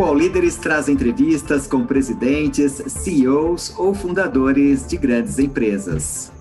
[0.00, 6.32] O All Líderes traz entrevistas com presidentes, CEOs ou fundadores de grandes empresas.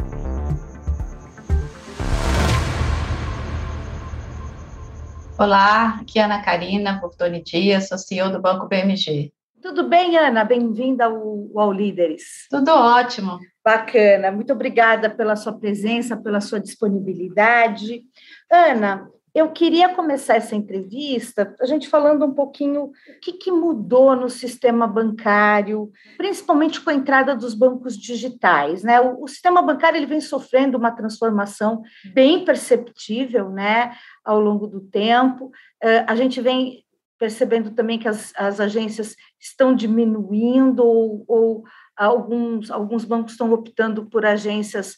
[5.38, 9.34] Olá, aqui é Ana Karina Portoni Dias, sou CEO do Banco BMG.
[9.62, 10.46] Tudo bem, Ana?
[10.46, 12.48] Bem-vinda ao, ao Líderes.
[12.50, 13.40] Tudo ótimo.
[13.62, 14.32] Bacana.
[14.32, 18.04] Muito obrigada pela sua presença, pela sua disponibilidade.
[18.50, 19.06] Ana,
[19.40, 24.30] eu queria começar essa entrevista a gente falando um pouquinho o que, que, mudou no
[24.30, 28.84] sistema bancário, principalmente com a entrada dos bancos digitais.
[28.84, 29.00] Né?
[29.00, 31.82] O, o, sistema bancário ele vem sofrendo uma transformação
[32.14, 35.46] bem perceptível né, ao longo do tempo.
[35.82, 36.84] Uh, a gente vem
[37.18, 41.64] percebendo também que as, as agências estão diminuindo ou, ou
[41.96, 44.98] alguns, alguns bancos estão optando por agências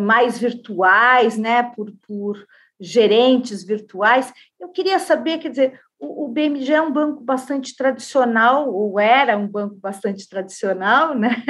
[0.00, 2.46] mais virtuais, né, por, por
[2.82, 4.32] gerentes virtuais.
[4.60, 9.38] Eu queria saber, quer dizer, o, o BMG é um banco bastante tradicional, ou era
[9.38, 11.42] um banco bastante tradicional, né?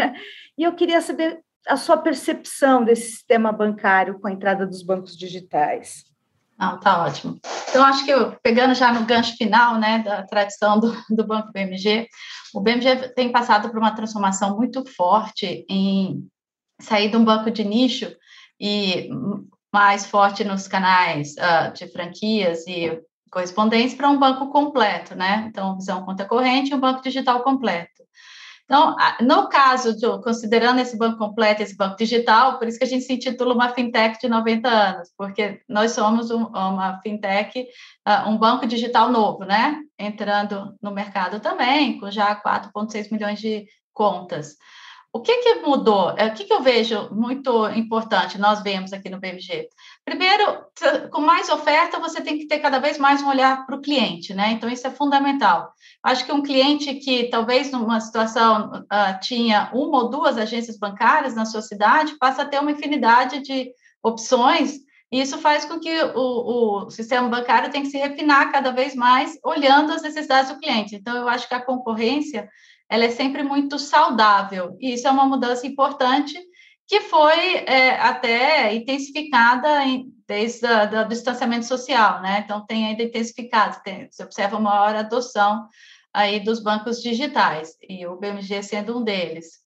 [0.59, 5.17] E eu queria saber a sua percepção desse sistema bancário com a entrada dos bancos
[5.17, 6.05] digitais.
[6.59, 7.41] Não, tá ótimo.
[7.69, 11.51] Então, acho que eu, pegando já no gancho final, né, da tradição do, do Banco
[11.53, 12.07] BMG,
[12.55, 16.29] o BMG tem passado por uma transformação muito forte em
[16.81, 18.15] sair de um banco de nicho
[18.61, 19.09] e
[19.73, 25.47] mais forte nos canais uh, de franquias e correspondentes para um banco completo, né?
[25.49, 28.03] Então, visão conta corrente e um banco digital completo.
[28.65, 32.89] Então, no caso de, considerando esse banco completo, esse banco digital, por isso que a
[32.89, 37.67] gente se intitula uma fintech de 90 anos, porque nós somos um, uma fintech,
[38.09, 39.81] uh, um banco digital novo, né?
[39.99, 44.57] Entrando no mercado também, com já 4,6 milhões de contas.
[45.15, 46.15] O que, que mudou?
[46.17, 49.69] É, o que, que eu vejo muito importante, nós vemos aqui no BMG?
[50.07, 50.65] Primeiro,
[51.11, 54.33] com mais oferta, você tem que ter cada vez mais um olhar para o cliente,
[54.33, 54.53] né?
[54.53, 55.71] Então, isso é fundamental.
[56.03, 61.35] Acho que um cliente que talvez numa situação uh, tinha uma ou duas agências bancárias
[61.35, 63.71] na sua cidade, passa a ter uma infinidade de
[64.03, 64.79] opções,
[65.13, 68.95] e isso faz com que o, o sistema bancário tenha que se refinar cada vez
[68.95, 70.97] mais, olhando as necessidades do cliente.
[70.97, 72.49] Então, eu acho que a concorrência
[72.93, 74.77] ela é sempre muito saudável.
[74.79, 76.39] E isso é uma mudança importante
[76.87, 82.43] que foi é, até intensificada em, desde o distanciamento social, né?
[82.45, 85.67] Então, tem ainda intensificado, tem, você observa uma maior adoção
[86.13, 89.63] aí dos bancos digitais, e o BMG sendo um deles.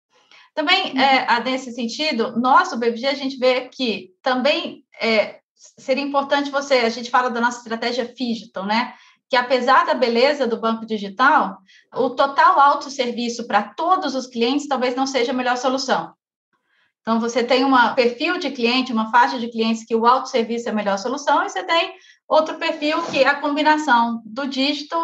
[0.54, 5.40] Também, é, nesse sentido, nosso BMG, a gente vê que também é,
[5.76, 8.94] seria importante você, a gente fala da nossa estratégia digital, né?
[9.28, 11.58] Que apesar da beleza do banco digital,
[11.94, 16.14] o total autosserviço para todos os clientes talvez não seja a melhor solução.
[17.00, 20.72] Então, você tem um perfil de cliente, uma faixa de clientes que o autosserviço é
[20.72, 21.94] a melhor solução, e você tem
[22.28, 24.96] outro perfil que é a combinação do dígito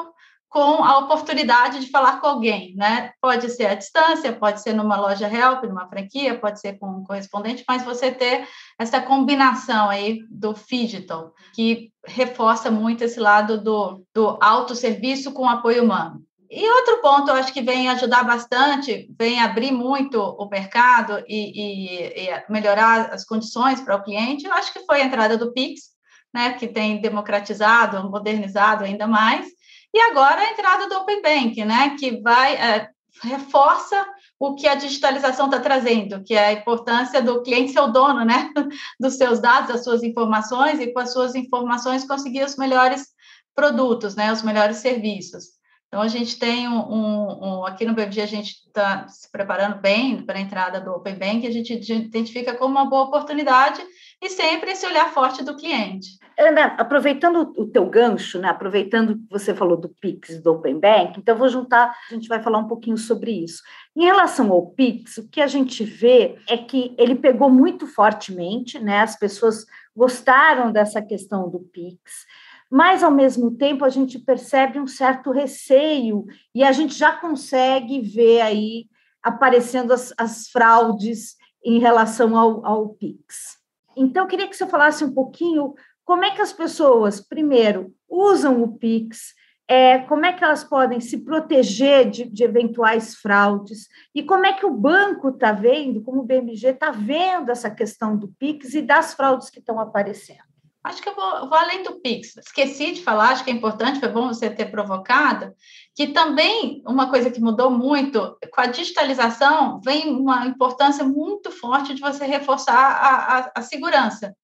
[0.53, 3.13] com a oportunidade de falar com alguém, né?
[3.23, 7.05] Pode ser à distância, pode ser numa loja help, numa franquia, pode ser com um
[7.05, 8.47] correspondente, mas você ter
[8.79, 15.85] essa combinação aí do digital, que reforça muito esse lado do, do autosserviço com apoio
[15.85, 16.23] humano.
[16.51, 22.27] E outro ponto, eu acho que vem ajudar bastante, vem abrir muito o mercado e,
[22.27, 25.51] e, e melhorar as condições para o cliente, eu acho que foi a entrada do
[25.51, 25.93] Pix,
[26.35, 29.47] né, que tem democratizado, modernizado ainda mais,
[29.95, 32.89] e agora a entrada do Open Bank, né, que vai é,
[33.23, 34.07] reforça
[34.39, 38.25] o que a digitalização está trazendo, que é a importância do cliente ser o dono,
[38.25, 38.51] né,
[38.99, 43.07] dos seus dados, das suas informações e com as suas informações conseguir os melhores
[43.55, 45.61] produtos, né, os melhores serviços.
[45.89, 49.79] Então a gente tem um, um, um aqui no BMG a gente está se preparando
[49.79, 53.85] bem para a entrada do Open Bank, a gente identifica como uma boa oportunidade
[54.23, 56.17] e sempre esse olhar forte do cliente.
[56.39, 61.19] Ana, aproveitando o teu gancho, né, aproveitando que você falou do Pix do Open Bank,
[61.19, 63.63] então vou juntar, a gente vai falar um pouquinho sobre isso.
[63.97, 68.79] Em relação ao Pix, o que a gente vê é que ele pegou muito fortemente,
[68.79, 72.25] né, as pessoas gostaram dessa questão do Pix,
[72.71, 76.25] mas ao mesmo tempo a gente percebe um certo receio
[76.55, 78.87] e a gente já consegue ver aí
[79.21, 83.52] aparecendo as, as fraudes em relação ao, ao Pix.
[83.97, 85.75] Então, eu queria que você falasse um pouquinho
[86.05, 89.35] como é que as pessoas, primeiro, usam o Pix,
[89.69, 94.53] é, como é que elas podem se proteger de, de eventuais fraudes, e como é
[94.53, 98.83] que o banco está vendo, como o BMG está vendo essa questão do Pix e
[98.83, 100.52] das fraudes que estão aparecendo.
[100.85, 102.37] Acho que eu vou, vou, além do Pix.
[102.37, 105.55] Esqueci de falar, acho que é importante, foi bom você ter provocado,
[105.95, 111.95] que também uma coisa que mudou muito, com a digitalização, vem uma importância muito forte
[111.95, 114.35] de você reforçar a, a, a segurança.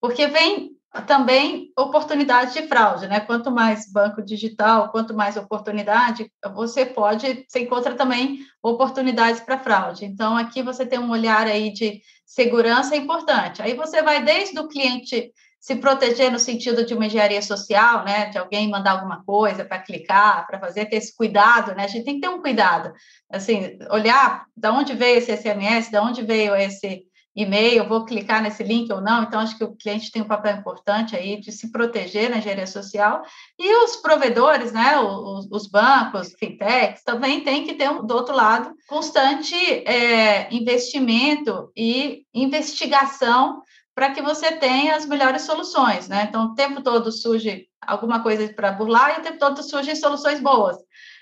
[0.00, 3.20] Porque vem também oportunidade de fraude, né?
[3.20, 10.04] Quanto mais banco digital, quanto mais oportunidade, você pode, você encontra também oportunidades para fraude.
[10.04, 13.62] Então, aqui você tem um olhar aí de segurança importante.
[13.62, 18.30] Aí você vai desde o cliente se proteger no sentido de uma engenharia social, né,
[18.30, 22.04] de alguém mandar alguma coisa para clicar, para fazer, ter esse cuidado, né, a gente
[22.04, 22.92] tem que ter um cuidado,
[23.30, 27.02] assim, olhar de onde veio esse SMS, de onde veio esse
[27.36, 30.56] e-mail, vou clicar nesse link ou não, então acho que o cliente tem um papel
[30.56, 33.22] importante aí de se proteger na engenharia social,
[33.58, 38.74] e os provedores, né, os, os bancos, fintechs, também tem que ter, do outro lado,
[38.88, 43.62] constante é, investimento e investigação
[43.94, 46.26] para que você tenha as melhores soluções, né?
[46.28, 50.40] Então, o tempo todo surge alguma coisa para burlar e o tempo todo surgem soluções
[50.40, 50.76] boas.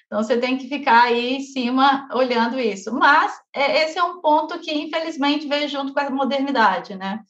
[0.06, 2.92] Então, você tem que ficar aí em cima olhando isso.
[2.92, 7.20] Mas é, esse é um ponto que, infelizmente, veio junto com a modernidade, né?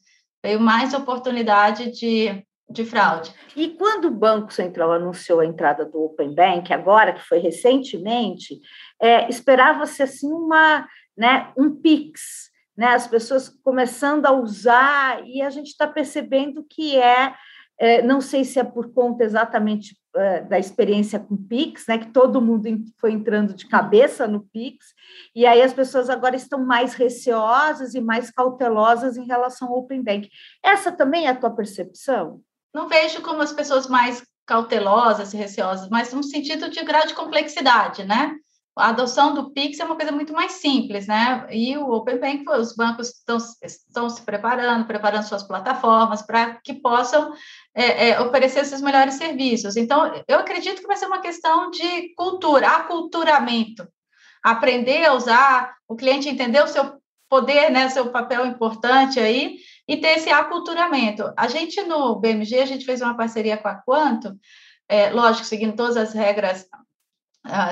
[0.42, 3.32] Veio mais oportunidade de, de fraude.
[3.56, 8.60] E quando o Banco Central anunciou a entrada do Open Bank, agora, que foi recentemente,
[9.02, 10.86] é, esperava-se assim uma,
[11.16, 12.47] né, um PIX,
[12.78, 17.34] né, as pessoas começando a usar, e a gente está percebendo que é,
[17.76, 22.12] é, não sei se é por conta exatamente é, da experiência com Pix, né, que
[22.12, 22.68] todo mundo
[23.00, 24.94] foi entrando de cabeça no Pix,
[25.34, 30.00] e aí as pessoas agora estão mais receosas e mais cautelosas em relação ao Open
[30.00, 30.30] Bank.
[30.62, 32.40] Essa também é a tua percepção?
[32.72, 37.14] Não vejo como as pessoas mais cautelosas e receosas, mas no sentido de grau de
[37.14, 38.36] complexidade, né?
[38.78, 41.46] A adoção do Pix é uma coisa muito mais simples, né?
[41.50, 46.74] E o Open Bank, os bancos estão, estão se preparando, preparando suas plataformas para que
[46.74, 47.32] possam
[47.74, 49.76] é, é, oferecer esses melhores serviços.
[49.76, 53.86] Então, eu acredito que vai ser uma questão de cultura, aculturamento.
[54.42, 56.98] Aprender a usar, o cliente entender o seu
[57.28, 61.30] poder, né, seu papel importante aí, e ter esse aculturamento.
[61.36, 64.34] A gente, no BMG, a gente fez uma parceria com a Quanto,
[64.88, 66.66] é, lógico, seguindo todas as regras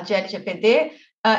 [0.04, 0.92] de LGPD,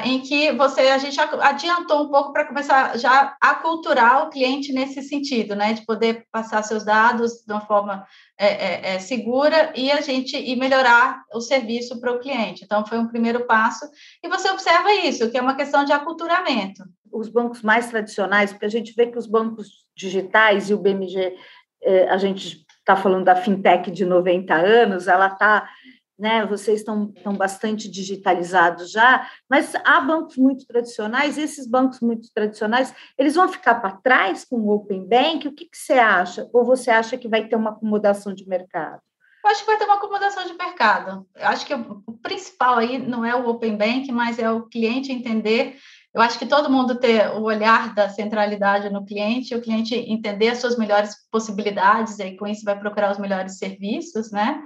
[0.03, 4.73] em que você a gente adiantou um pouco para começar já a culturar o cliente
[4.73, 8.05] nesse sentido, né, de poder passar seus dados de uma forma
[8.37, 12.65] é, é, é, segura e a gente e melhorar o serviço para o cliente.
[12.65, 13.85] Então foi um primeiro passo
[14.21, 16.83] e você observa isso, que é uma questão de aculturamento.
[17.11, 21.33] Os bancos mais tradicionais, porque a gente vê que os bancos digitais e o BMG,
[21.81, 25.69] é, a gente está falando da fintech de 90 anos, ela está
[26.17, 26.45] né?
[26.45, 32.93] Vocês estão, estão bastante digitalizados já, mas há bancos muito tradicionais, esses bancos muito tradicionais,
[33.17, 35.47] eles vão ficar para trás com o Open Bank?
[35.47, 36.49] O que, que você acha?
[36.51, 39.01] Ou você acha que vai ter uma acomodação de mercado?
[39.43, 41.25] Eu acho que vai ter uma acomodação de mercado.
[41.33, 45.11] Eu acho que o principal aí não é o Open Bank, mas é o cliente
[45.11, 45.77] entender.
[46.13, 50.49] Eu acho que todo mundo ter o olhar da centralidade no cliente, o cliente entender
[50.49, 54.61] as suas melhores possibilidades, e aí com isso vai procurar os melhores serviços, né?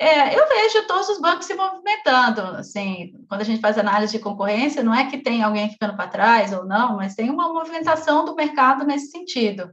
[0.00, 2.40] É, eu vejo todos os bancos se movimentando.
[2.56, 6.08] Assim, quando a gente faz análise de concorrência, não é que tem alguém ficando para
[6.08, 9.70] trás ou não, mas tem uma movimentação do mercado nesse sentido.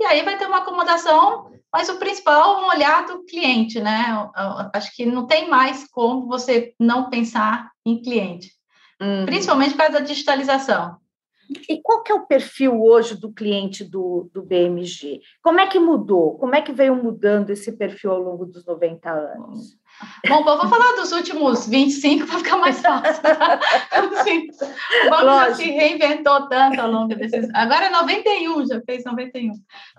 [0.00, 4.06] E aí vai ter uma acomodação, mas o principal é um olhar do cliente, né?
[4.08, 8.52] Eu, eu, acho que não tem mais como você não pensar em cliente,
[8.98, 9.26] uhum.
[9.26, 10.96] principalmente por causa da digitalização.
[11.68, 15.20] E qual que é o perfil hoje do cliente do, do BMG?
[15.42, 16.36] Como é que mudou?
[16.38, 19.78] Como é que veio mudando esse perfil ao longo dos 90 anos?
[20.28, 23.22] Bom, vou falar dos últimos 25 para ficar mais fácil.
[24.18, 24.48] assim,
[25.06, 27.48] o banco já se reinventou tanto ao longo desses.
[27.54, 29.52] Agora é 91, já fez 91.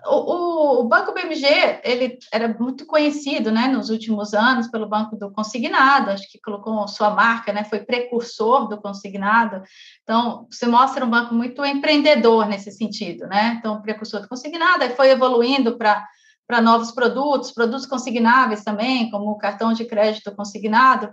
[0.06, 5.16] O, o, o Banco BMG ele era muito conhecido né, nos últimos anos pelo Banco
[5.16, 9.62] do Consignado, acho que colocou sua marca, né, foi precursor do consignado.
[10.02, 13.56] Então, se mostra um banco muito empreendedor nesse sentido, né?
[13.58, 16.06] Então, precursor do consignado, aí foi evoluindo para
[16.48, 21.12] para novos produtos, produtos consignáveis também, como o cartão de crédito consignado,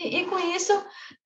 [0.00, 0.72] e, e com isso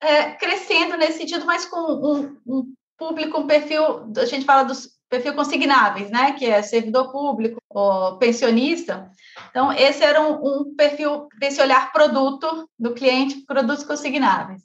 [0.01, 4.99] é, crescendo nesse sentido, mas com um, um, público, um perfil, a gente fala dos
[5.09, 9.11] perfil consignáveis, né, que é servidor público ou pensionista.
[9.51, 14.63] Então, esse era um, um perfil desse olhar produto do cliente, produtos consignáveis.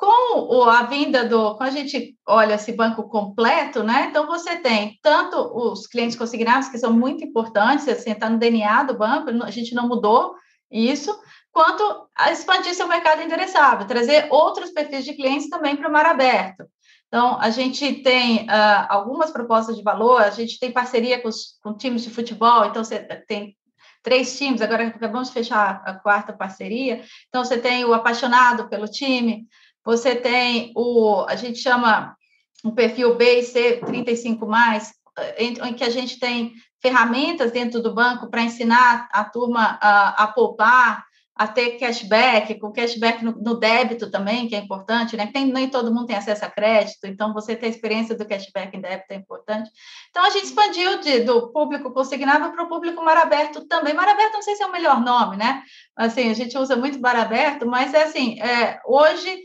[0.00, 4.06] Com a vinda do, quando a gente olha esse banco completo, né?
[4.08, 8.84] Então você tem tanto os clientes consignados, que são muito importantes, assim, está no DNA
[8.84, 10.34] do banco, a gente não mudou
[10.70, 11.14] isso,
[11.52, 16.06] quanto a expandir seu mercado endereçável, trazer outros perfis de clientes também para o mar
[16.06, 16.64] aberto.
[17.08, 21.58] Então, a gente tem uh, algumas propostas de valor, a gente tem parceria com, os,
[21.62, 23.54] com times de futebol, então você tem
[24.02, 28.88] três times, agora acabamos de fechar a quarta parceria, então você tem o apaixonado pelo
[28.88, 29.46] time,
[29.84, 32.16] você tem o, a gente chama
[32.64, 34.92] o perfil B e C 35 mais,
[35.38, 40.24] em, em que a gente tem ferramentas dentro do banco para ensinar a turma a,
[40.24, 41.04] a poupar,
[41.40, 45.26] a ter cashback, com cashback no, no, débito também, que é importante, né?
[45.32, 48.76] Tem, nem todo mundo tem acesso a crédito, então você ter a experiência do cashback
[48.76, 49.70] em débito é importante.
[50.10, 53.94] Então, a gente expandiu de, do público consignável para o público mar aberto também.
[53.94, 55.62] Mar aberto não sei se é o melhor nome, né?
[55.96, 59.42] Assim, a gente usa muito mar aberto, mas é assim, é, hoje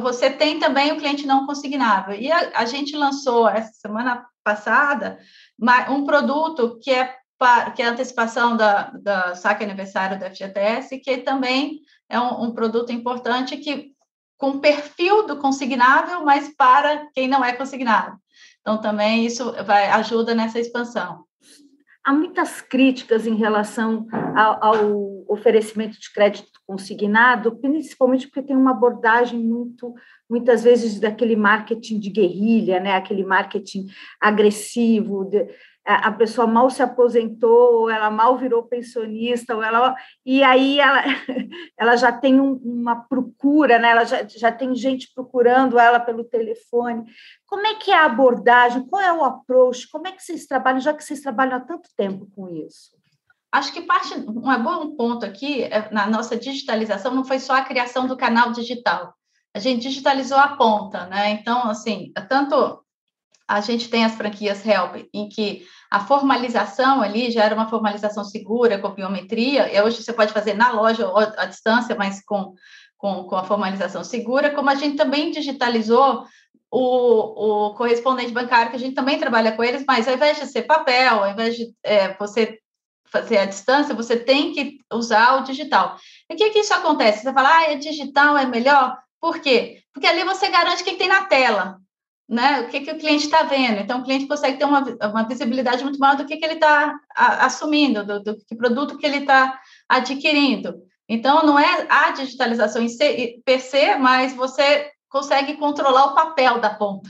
[0.00, 2.14] você tem também o cliente não consignável.
[2.14, 5.18] E a, a gente lançou essa semana passada
[5.88, 7.14] um produto que é
[7.74, 12.54] que é a antecipação da, da saque aniversário da FGTS, que também é um, um
[12.54, 13.92] produto importante que
[14.38, 18.16] com perfil do consignável, mas para quem não é consignado.
[18.60, 21.24] Então, também isso vai, ajuda nessa expansão.
[22.04, 28.72] Há muitas críticas em relação ao, ao, oferecimento de crédito consignado, principalmente porque tem uma
[28.72, 29.94] abordagem muito,
[30.28, 32.94] muitas vezes, daquele marketing de guerrilha, né?
[32.94, 33.86] aquele marketing
[34.20, 35.48] agressivo, de,
[35.84, 39.94] a pessoa mal se aposentou, ou ela mal virou pensionista, ou ela,
[40.24, 41.02] e aí ela,
[41.78, 43.90] ela já tem um, uma procura, né?
[43.90, 47.04] ela já, já tem gente procurando ela pelo telefone.
[47.46, 48.86] Como é que é a abordagem?
[48.86, 49.86] Qual é o approach?
[49.90, 53.03] Como é que vocês trabalham, já que vocês trabalham há tanto tempo com isso?
[53.54, 57.62] Acho que parte, um bom ponto aqui, é, na nossa digitalização, não foi só a
[57.62, 59.14] criação do canal digital.
[59.54, 61.30] A gente digitalizou a ponta, né?
[61.30, 62.82] Então, assim, tanto
[63.46, 68.24] a gente tem as franquias Help, em que a formalização ali já era uma formalização
[68.24, 72.54] segura, com biometria, e hoje você pode fazer na loja ou à distância, mas com,
[72.98, 76.24] com, com a formalização segura, como a gente também digitalizou
[76.72, 80.46] o, o correspondente bancário, que a gente também trabalha com eles, mas ao invés de
[80.48, 82.58] ser papel, ao invés de é, você
[83.14, 85.96] fazer à distância, você tem que usar o digital.
[86.28, 87.22] E o que, que isso acontece?
[87.22, 88.98] Você fala, ah, é digital, é melhor?
[89.20, 89.82] Por quê?
[89.92, 91.78] Porque ali você garante o que tem na tela
[92.28, 93.80] né, o que, que o cliente está vendo.
[93.80, 96.98] Então, o cliente consegue ter uma, uma visibilidade muito maior do que, que ele está
[97.14, 100.74] assumindo, do, do que produto que ele está adquirindo.
[101.08, 106.58] Então, não é a digitalização em si, per se, mas você consegue controlar o papel
[106.60, 107.08] da ponta.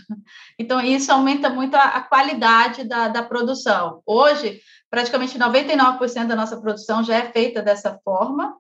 [0.57, 4.03] Então, isso aumenta muito a, a qualidade da, da produção.
[4.07, 4.61] Hoje,
[4.91, 8.57] praticamente 99% da nossa produção já é feita dessa forma,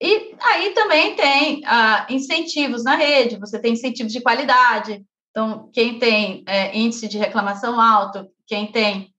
[0.00, 5.98] e aí também tem ah, incentivos na rede, você tem incentivos de qualidade, então, quem
[5.98, 9.14] tem é, índice de reclamação alto, quem tem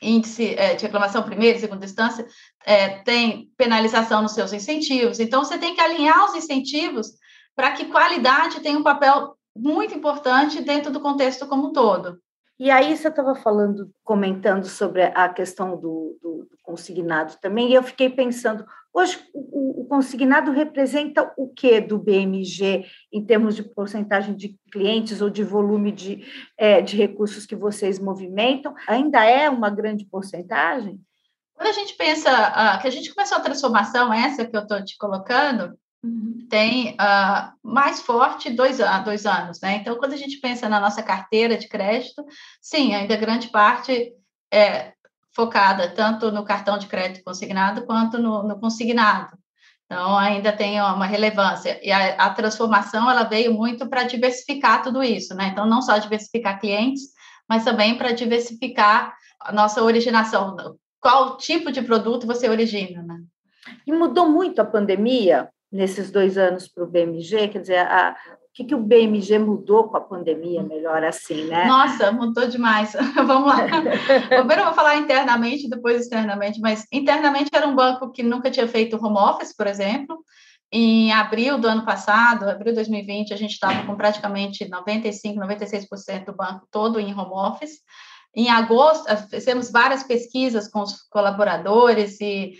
[0.00, 2.26] índice é, de reclamação primeira e segunda instância,
[2.64, 5.18] é, tem penalização nos seus incentivos.
[5.18, 7.08] Então, você tem que alinhar os incentivos
[7.56, 12.20] para que qualidade tenha um papel muito importante dentro do contexto como um todo.
[12.58, 17.74] E aí você estava falando, comentando sobre a questão do, do, do, consignado também, e
[17.74, 23.62] eu fiquei pensando, hoje o, o, consignado representa o que do BMG em termos de
[23.62, 26.24] porcentagem de clientes ou de volume de,
[26.56, 28.74] é, de recursos que vocês movimentam?
[28.88, 31.00] Ainda é uma grande porcentagem?
[31.54, 34.84] Quando a gente pensa uh, que a gente começou a transformação, essa que eu estou
[34.84, 36.46] te colocando, Uhum.
[36.48, 39.76] tem uh, mais forte dois, dois anos, né?
[39.76, 42.24] Então, quando a gente pensa na nossa carteira de crédito,
[42.62, 44.12] sim, ainda grande parte
[44.52, 44.92] é
[45.34, 49.36] focada tanto no cartão de crédito consignado quanto no, no consignado.
[49.86, 51.80] Então, ainda tem uma relevância.
[51.82, 55.48] E a, a transformação, ela veio muito para diversificar tudo isso, né?
[55.48, 57.02] Então, não só diversificar clientes,
[57.48, 60.56] mas também para diversificar a nossa originação.
[61.00, 63.18] Qual tipo de produto você origina, né?
[63.86, 67.48] E mudou muito a pandemia nesses dois anos para o BMG?
[67.48, 71.66] Quer dizer, a, o que, que o BMG mudou com a pandemia, melhor assim, né?
[71.66, 72.94] Nossa, mudou demais.
[73.14, 73.66] Vamos lá.
[74.28, 78.66] Primeiro eu vou falar internamente, depois externamente, mas internamente era um banco que nunca tinha
[78.66, 80.18] feito home office, por exemplo.
[80.70, 86.26] Em abril do ano passado, abril de 2020, a gente estava com praticamente 95, 96%
[86.26, 87.78] do banco todo em home office.
[88.34, 92.52] Em agosto, fizemos várias pesquisas com os colaboradores e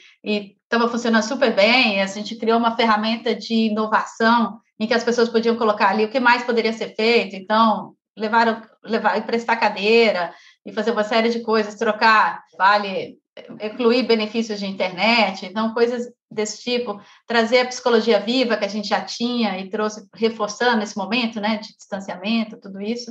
[0.68, 2.00] estava funcionando super bem.
[2.02, 6.10] A gente criou uma ferramenta de inovação em que as pessoas podiam colocar ali o
[6.10, 7.34] que mais poderia ser feito.
[7.34, 10.32] Então, levar, levar emprestar cadeira
[10.64, 13.16] e fazer uma série de coisas, trocar vale,
[13.62, 18.88] incluir benefícios de internet, então coisas desse tipo, trazer a psicologia viva que a gente
[18.88, 23.10] já tinha e trouxe reforçando esse momento, né, de distanciamento, tudo isso.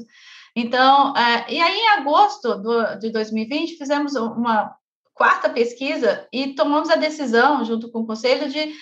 [0.56, 4.76] Então, é, e aí em agosto do, de 2020 fizemos uma
[5.18, 8.74] quarta pesquisa e tomamos a decisão, junto com o conselho, de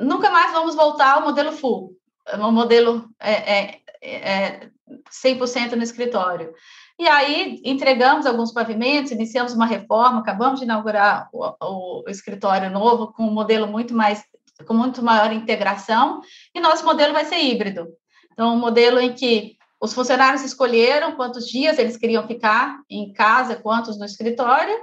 [0.00, 1.92] nunca mais vamos voltar ao modelo full,
[2.26, 4.70] ao modelo é, é, é
[5.24, 6.52] 100% no escritório.
[6.98, 13.12] E aí entregamos alguns pavimentos, iniciamos uma reforma, acabamos de inaugurar o, o escritório novo
[13.12, 14.24] com um modelo muito mais,
[14.66, 16.20] com muito maior integração,
[16.54, 17.88] e nosso modelo vai ser híbrido.
[18.32, 23.56] Então, um modelo em que os funcionários escolheram quantos dias eles queriam ficar em casa,
[23.56, 24.74] quantos no escritório,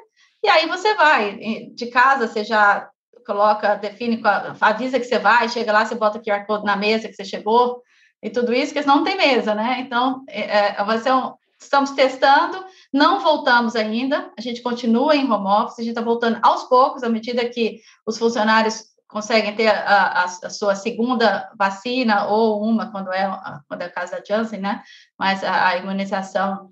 [0.43, 1.35] E aí você vai,
[1.73, 2.89] de casa você já
[3.25, 4.21] coloca, define,
[4.59, 7.23] avisa que você vai, chega lá, você bota o QR Code na mesa que você
[7.23, 7.81] chegou,
[8.21, 9.79] e tudo isso, porque não tem mesa, né?
[9.79, 10.41] Então, é,
[10.79, 15.83] é, ser um, estamos testando, não voltamos ainda, a gente continua em home office, a
[15.83, 20.49] gente está voltando aos poucos, à medida que os funcionários conseguem ter a, a, a,
[20.49, 23.27] sua segunda vacina ou uma, quando é,
[23.67, 24.81] quando é o caso da Janssen, né?
[25.17, 26.71] Mas a, a imunização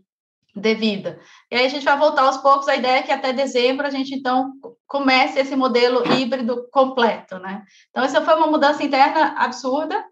[0.56, 1.20] devida.
[1.52, 3.90] E aí a gente vai voltar aos poucos, a ideia é que até dezembro a
[3.90, 4.52] gente, então,
[4.88, 7.64] comece esse modelo híbrido completo, né?
[7.90, 10.04] Então, essa foi uma mudança interna absurda,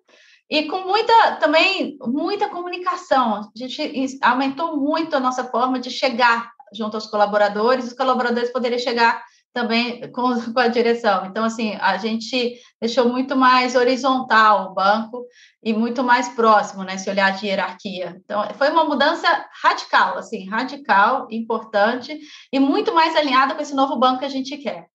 [0.50, 3.36] e com muita, também, muita comunicação.
[3.36, 8.80] A gente aumentou muito a nossa forma de chegar junto aos colaboradores, os colaboradores poderiam
[8.80, 9.24] chegar
[9.54, 11.26] também com, com a direção.
[11.26, 15.26] Então, assim, a gente deixou muito mais horizontal o banco
[15.64, 18.16] e muito mais próximo, né, esse olhar de hierarquia.
[18.24, 19.28] Então, foi uma mudança
[19.64, 22.20] radical, assim, radical, importante
[22.52, 24.88] e muito mais alinhada com esse novo banco que a gente quer.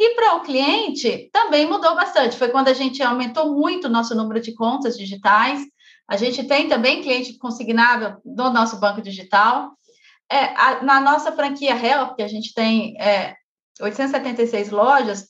[0.00, 2.36] E para o cliente também mudou bastante.
[2.36, 5.62] Foi quando a gente aumentou muito o nosso número de contas digitais.
[6.08, 9.72] A gente tem também cliente consignável do nosso banco digital.
[10.32, 13.34] É, a, na nossa franquia Help, que a gente tem é,
[13.80, 15.28] 876 lojas,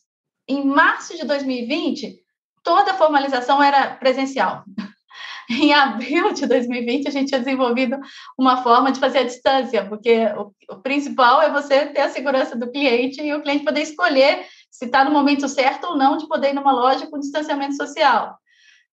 [0.48, 2.18] em março de 2020,
[2.62, 4.64] toda a formalização era presencial.
[5.50, 7.98] em abril de 2020, a gente tinha desenvolvido
[8.38, 12.56] uma forma de fazer a distância, porque o, o principal é você ter a segurança
[12.56, 16.28] do cliente e o cliente poder escolher se está no momento certo ou não de
[16.28, 18.38] poder ir numa loja com distanciamento social.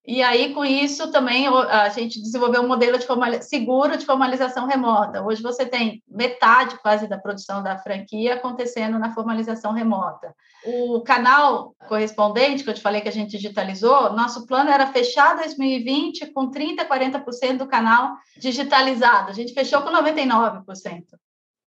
[0.10, 3.06] E aí, com isso, também a gente desenvolveu um modelo de
[3.44, 5.22] seguro de formalização remota.
[5.22, 10.34] Hoje você tem metade quase da produção da franquia acontecendo na formalização remota.
[10.64, 15.36] O canal correspondente, que eu te falei que a gente digitalizou, nosso plano era fechar
[15.36, 19.30] 2020 com 30%, 40% do canal digitalizado.
[19.30, 21.04] A gente fechou com 99%.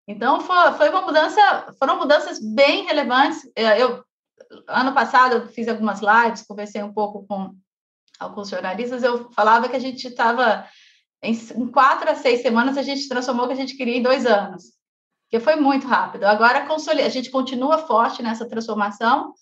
[0.09, 3.42] Então, foi, uma mudança, foram mudanças bem relevantes.
[3.54, 4.02] Eu,
[4.66, 7.54] ano passado, eu fiz algumas lives, conversei um pouco com
[8.20, 10.66] alguns jornalistas, eu falava que a gente estava,
[11.23, 11.34] em,
[11.68, 14.64] quatro a seis semanas, a gente transformou o que a gente queria em dois anos,
[15.30, 16.25] que foi muito rápido.
[16.25, 19.32] Agora, a gente continua forte nessa transformação,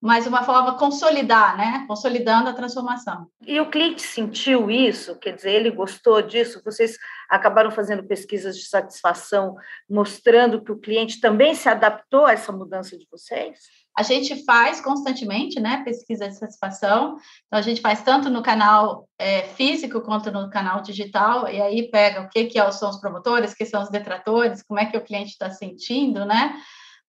[0.00, 1.84] mas uma forma consolidar, né?
[1.88, 3.26] Consolidando a transformação.
[3.44, 5.16] E o cliente sentiu isso?
[5.16, 6.62] Quer dizer, ele gostou disso?
[6.64, 6.96] Vocês
[7.28, 9.56] acabaram fazendo pesquisas de satisfação
[9.90, 13.58] mostrando que o cliente também se adaptou a essa mudança de vocês?
[13.98, 17.16] A gente faz constantemente, né, pesquisa de satisfação.
[17.46, 21.90] Então, a gente faz tanto no canal é, físico quanto no canal digital, e aí
[21.90, 25.04] pega o que, que são os promotores, que são os detratores, como é que o
[25.04, 26.54] cliente está sentindo, né?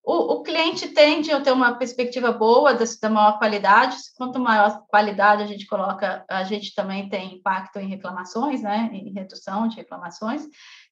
[0.02, 3.96] O, o, cliente tende a ter uma perspectiva boa da, da maior qualidade.
[4.16, 8.90] Quanto maior qualidade a gente coloca, a gente também tem impacto em reclamações, né?
[8.92, 10.42] Em redução de reclamações.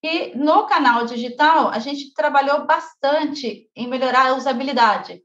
[0.01, 5.23] E no canal digital, a gente trabalhou bastante em melhorar a usabilidade.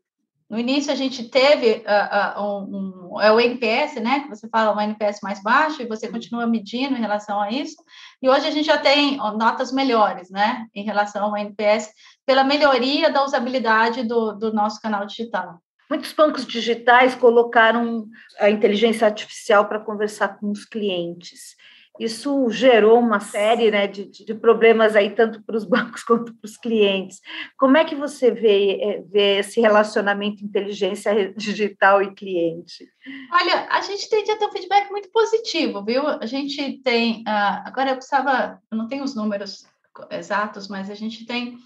[0.53, 4.19] No início, a gente teve uh, uh, um, um, é o NPS, né?
[4.19, 7.77] Que você fala um NPS mais baixo e você continua medindo em relação a isso.
[8.21, 10.67] E hoje a gente já tem notas melhores, né?
[10.75, 11.89] Em relação ao NPS,
[12.23, 15.57] pela melhoria da usabilidade do, do nosso canal digital.
[15.89, 18.05] Muitos bancos digitais colocaram
[18.39, 21.55] a inteligência artificial para conversar com os clientes.
[21.99, 26.47] Isso gerou uma série né, de, de problemas aí, tanto para os bancos quanto para
[26.47, 27.21] os clientes.
[27.57, 32.87] Como é que você vê, é, vê esse relacionamento inteligência digital e cliente?
[33.31, 36.07] Olha, a gente tem a ter um feedback muito positivo, viu?
[36.07, 39.65] A gente tem, uh, agora eu precisava, eu não tenho os números
[40.09, 41.57] exatos, mas a gente tem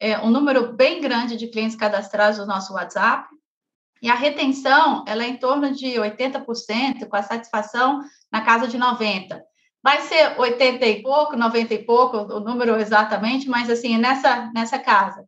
[0.00, 3.28] é, um número bem grande de clientes cadastrados no nosso WhatsApp,
[4.00, 8.00] e a retenção, ela é em torno de 80%, com a satisfação
[8.30, 9.40] na casa de 90%.
[9.82, 14.78] Vai ser 80 e pouco, 90 e pouco, o número exatamente, mas assim, nessa, nessa
[14.78, 15.24] casa.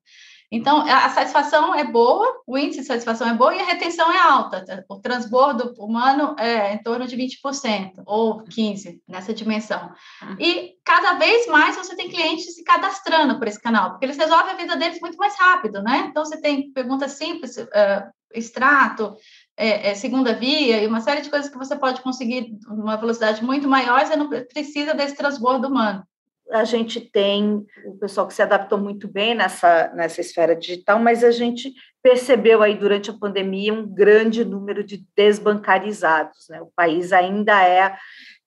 [0.53, 4.19] Então, a satisfação é boa, o índice de satisfação é bom e a retenção é
[4.19, 4.85] alta.
[4.89, 9.93] O transbordo humano é em torno de 20%, ou 15% nessa dimensão.
[10.23, 10.37] Uhum.
[10.41, 14.53] E cada vez mais você tem clientes se cadastrando por esse canal, porque eles resolvem
[14.53, 16.09] a vida deles muito mais rápido, né?
[16.11, 19.17] Então, você tem perguntas simples, uh, extrato,
[19.61, 23.45] é, é, segunda via e uma série de coisas que você pode conseguir uma velocidade
[23.45, 26.03] muito maior, você não precisa desse transbordo humano.
[26.51, 31.23] A gente tem o pessoal que se adaptou muito bem nessa, nessa esfera digital, mas
[31.23, 36.49] a gente percebeu aí durante a pandemia um grande número de desbancarizados.
[36.49, 36.61] Né?
[36.63, 37.97] O país ainda é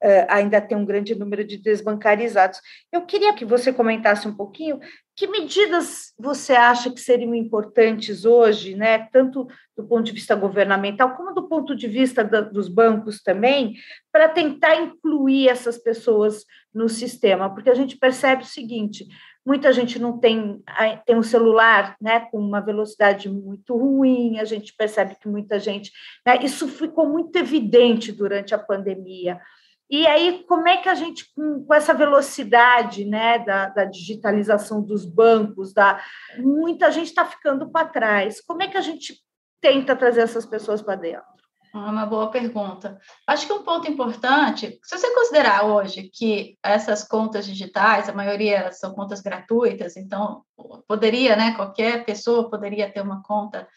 [0.04, 2.60] uh, ainda tem um grande número de desbancarizados.
[2.92, 4.80] Eu queria que você comentasse um pouquinho
[5.16, 9.48] que medidas você acha que seriam importantes hoje, né, tanto
[9.78, 13.76] do ponto de vista governamental como do ponto de vista da, dos bancos também,
[14.12, 19.08] para tentar incluir essas pessoas no sistema, porque a gente percebe o seguinte:
[19.46, 20.64] muita gente não tem,
[21.06, 25.92] tem um celular né, com uma velocidade muito ruim, a gente percebe que muita gente.
[26.26, 29.40] Né, isso ficou muito evidente durante a pandemia.
[29.90, 34.82] E aí, como é que a gente, com, com essa velocidade né, da, da, digitalização
[34.82, 36.02] dos bancos, da,
[36.38, 39.22] muita gente está ficando para trás, como é que a gente
[39.62, 41.34] tenta trazer essas pessoas para dentro?
[41.76, 43.00] É uma boa pergunta.
[43.26, 48.72] Acho que um ponto importante, se você considerar hoje que essas contas digitais, a maioria
[48.72, 50.44] são contas gratuitas, então
[50.88, 53.68] poderia, né, qualquer pessoa poderia ter uma conta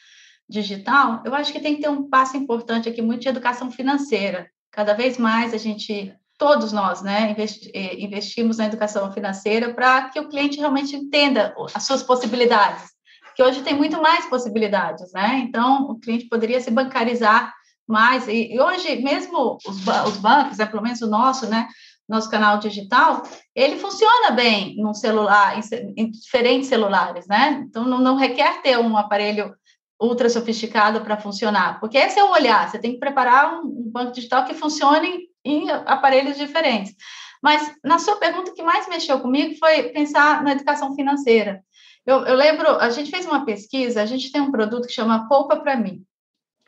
[0.47, 4.51] digital, eu acho que tem que ter um passo importante aqui muito de educação financeira.
[4.71, 7.35] Cada vez mais a gente, todos nós, né,
[7.75, 12.91] eh, investimos na educação financeira para que o cliente realmente entenda as suas possibilidades,
[13.35, 15.45] que hoje tem muito mais possibilidades, né?
[15.47, 17.53] Então, o cliente poderia se bancarizar
[17.87, 18.27] mais.
[18.29, 21.69] E, hoje, mesmo os, os bancos, né, pelo menos o nosso, né,
[22.09, 23.23] nosso canal digital,
[23.55, 27.65] ele funciona bem num celular, em, em diferentes celulares, né?
[27.69, 29.55] Então, não, não, requer ter um aparelho
[30.01, 33.91] ultra sofisticado para funcionar, porque esse é o olhar, você tem que preparar um, um
[33.91, 36.95] banco digital que funcione em aparelhos diferentes.
[37.43, 41.63] Mas, na sua pergunta, o que mais mexeu comigo foi pensar na educação financeira.
[42.05, 45.29] Eu, eu lembro, a gente fez uma pesquisa, a gente tem um produto que chama
[45.29, 46.03] Poupa para Mim,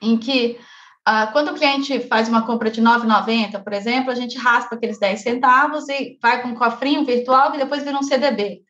[0.01, 0.59] em que
[1.05, 4.75] ah, quando o cliente faz uma compra de R$ 9,90, por exemplo, a gente raspa
[4.75, 8.63] aqueles 10 centavos e vai com um cofrinho virtual e depois vira um CDB.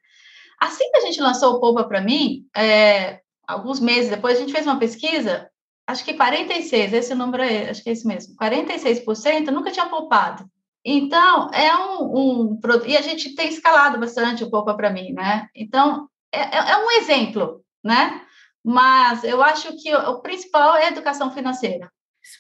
[0.61, 4.53] Assim que a gente lançou o Poupa para mim, é, alguns meses depois, a gente
[4.53, 5.51] fez uma pesquisa,
[5.87, 10.45] acho que 46, esse número é, acho que é esse mesmo, 46% nunca tinha poupado.
[10.85, 15.49] Então, é um, um e a gente tem escalado bastante o Poupa para mim, né?
[15.55, 18.23] Então, é, é, é um exemplo, né?
[18.65, 21.91] Mas eu acho que o principal é a educação financeira.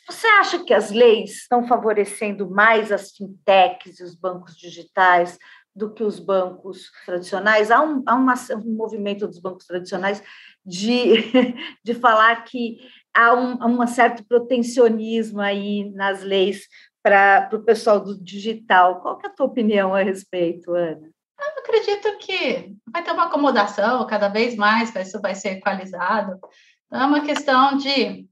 [0.07, 5.39] Você acha que as leis estão favorecendo mais as fintechs e os bancos digitais
[5.75, 7.71] do que os bancos tradicionais?
[7.71, 10.23] Há um, há uma, um movimento dos bancos tradicionais
[10.69, 12.79] de, de falar que
[13.15, 16.69] há um, um certo protecionismo aí nas leis
[17.03, 19.01] para o pessoal do digital.
[19.01, 21.09] Qual é a tua opinião a respeito, Ana?
[21.41, 26.39] Eu acredito que vai ter uma acomodação cada vez mais, isso vai ser equalizado.
[26.87, 28.27] Então, é uma questão de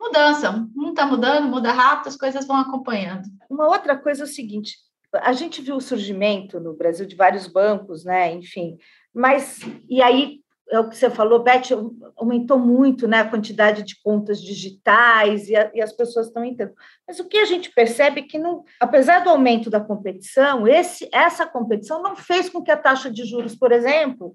[0.00, 0.50] mudança.
[0.76, 3.24] Um está mudando, muda rápido, as coisas vão acompanhando.
[3.50, 4.76] Uma outra coisa é o seguinte:
[5.12, 8.32] a gente viu o surgimento no Brasil de vários bancos, né?
[8.32, 8.78] Enfim,
[9.12, 11.70] mas e aí é o que você falou, Beth,
[12.16, 16.74] aumentou muito né, a quantidade de contas digitais e, a, e as pessoas estão entrando.
[17.06, 21.08] Mas o que a gente percebe é que, não, apesar do aumento da competição, esse,
[21.12, 24.34] essa competição não fez com que a taxa de juros, por exemplo,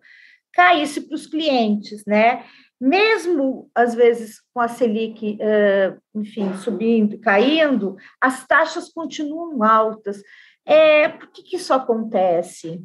[0.54, 2.44] caísse para os clientes, né?
[2.80, 5.38] mesmo às vezes com a Selic,
[6.16, 10.22] enfim, subindo, caindo, as taxas continuam altas.
[10.66, 12.82] É, por que, que isso acontece?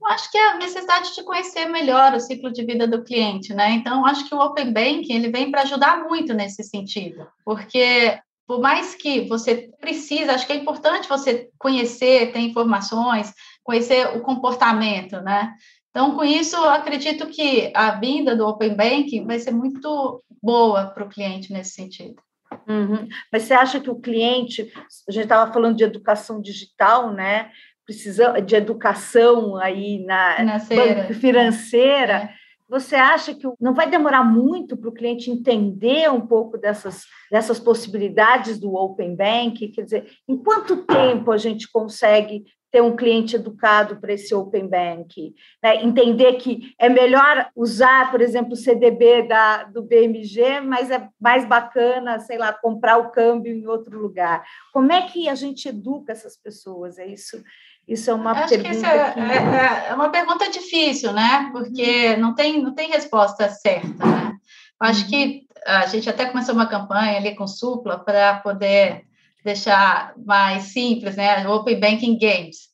[0.00, 3.52] Eu acho que é a necessidade de conhecer melhor o ciclo de vida do cliente,
[3.52, 3.72] né?
[3.72, 8.60] Então, acho que o Open Banking ele vem para ajudar muito nesse sentido, porque por
[8.60, 13.32] mais que você precisa, acho que é importante você conhecer, ter informações,
[13.62, 15.54] conhecer o comportamento, né?
[15.90, 21.04] Então, com isso, acredito que a vinda do Open Banking vai ser muito boa para
[21.04, 22.20] o cliente nesse sentido.
[22.68, 23.08] Uhum.
[23.32, 24.72] Mas você acha que o cliente,
[25.08, 27.50] a gente estava falando de educação digital, né?
[27.90, 31.12] Precisa de educação aí na financeira.
[31.12, 32.12] financeira.
[32.12, 32.30] É.
[32.68, 37.58] Você acha que não vai demorar muito para o cliente entender um pouco dessas, dessas
[37.58, 39.66] possibilidades do Open Bank?
[39.70, 44.68] Quer dizer, em quanto tempo a gente consegue ter um cliente educado para esse Open
[44.68, 45.82] Bank, né?
[45.82, 51.44] entender que é melhor usar, por exemplo, o CDB da, do BMG, mas é mais
[51.44, 54.44] bacana, sei lá, comprar o câmbio em outro lugar.
[54.72, 56.98] Como é que a gente educa essas pessoas?
[56.98, 57.42] É isso?
[57.86, 59.20] Isso é uma Acho pergunta que, é, que...
[59.20, 61.48] É, é, uma pergunta difícil, né?
[61.52, 62.20] Porque uhum.
[62.20, 64.32] não tem, não tem resposta certa, né?
[64.80, 65.08] Acho uhum.
[65.08, 69.04] que a gente até começou uma campanha ali com Supla para poder
[69.44, 71.46] deixar mais simples, né?
[71.48, 72.70] Open Banking Games.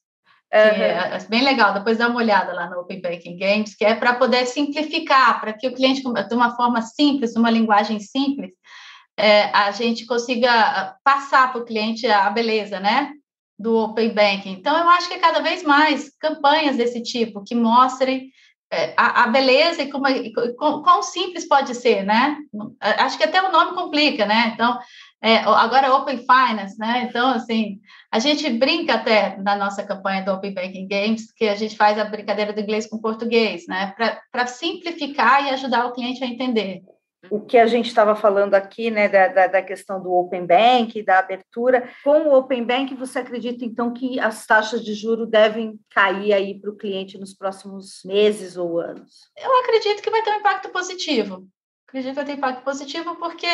[0.53, 0.61] Uhum.
[0.61, 4.15] É, bem legal, depois dá uma olhada lá no Open Banking Games, que é para
[4.15, 8.53] poder simplificar, para que o cliente, de uma forma simples, uma linguagem simples,
[9.17, 13.11] é, a gente consiga passar para o cliente a beleza, né?
[13.59, 14.53] Do Open Banking.
[14.53, 18.31] Então, eu acho que cada vez mais campanhas desse tipo que mostrem
[18.71, 22.37] é, a, a, beleza e como, e quão simples pode ser, né?
[22.81, 24.51] Acho que até o nome complica, né?
[24.55, 24.79] Então,
[25.23, 27.07] é, agora é Open Finance, né?
[27.09, 31.55] Então, assim, a gente brinca até na nossa campanha do Open Banking Games, que a
[31.55, 33.95] gente faz a brincadeira do inglês com português, né?
[34.33, 36.83] Para simplificar e ajudar o cliente a entender.
[37.31, 41.03] O que a gente estava falando aqui, né, da, da, da, questão do Open Bank,
[41.03, 41.91] da abertura.
[42.05, 46.59] Com o Open Bank, você acredita, então, que as taxas de juro devem cair aí
[46.61, 49.31] para o cliente nos próximos meses ou anos?
[49.37, 51.47] Eu acredito que vai ter um impacto positivo.
[51.89, 53.49] Acredito que vai ter impacto positivo porque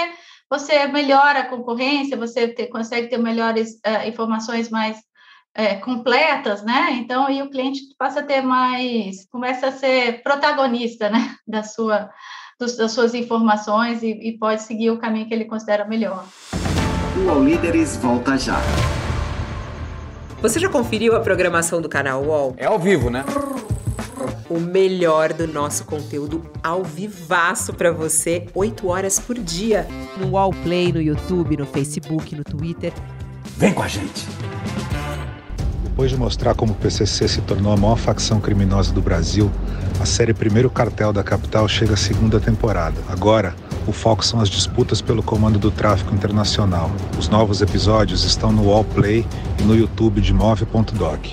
[0.51, 4.98] você melhora a concorrência, você ter, consegue ter melhores uh, informações mais
[5.55, 6.92] é, completas, né?
[6.92, 12.11] Então, e o cliente passa a ter mais, começa a ser protagonista, né, da sua
[12.62, 16.25] dos, das suas informações e, e pode seguir o caminho que ele considera melhor.
[17.25, 18.61] O All Líderes volta já.
[20.40, 22.55] Você já conferiu a programação do canal UOL?
[22.57, 23.25] É ao vivo, né?
[24.48, 29.87] O melhor do nosso conteúdo ao vivaço para você, 8 horas por dia.
[30.18, 32.92] No UOL Play, no YouTube, no Facebook, no Twitter.
[33.57, 34.27] Vem com a gente!
[35.92, 39.50] Depois de mostrar como o PCC se tornou a maior facção criminosa do Brasil,
[40.00, 42.96] a série Primeiro Cartel da Capital chega à segunda temporada.
[43.11, 43.55] Agora,
[43.87, 46.90] o foco são as disputas pelo comando do tráfico internacional.
[47.18, 49.26] Os novos episódios estão no Wallplay
[49.61, 51.26] e no YouTube de Move.doc.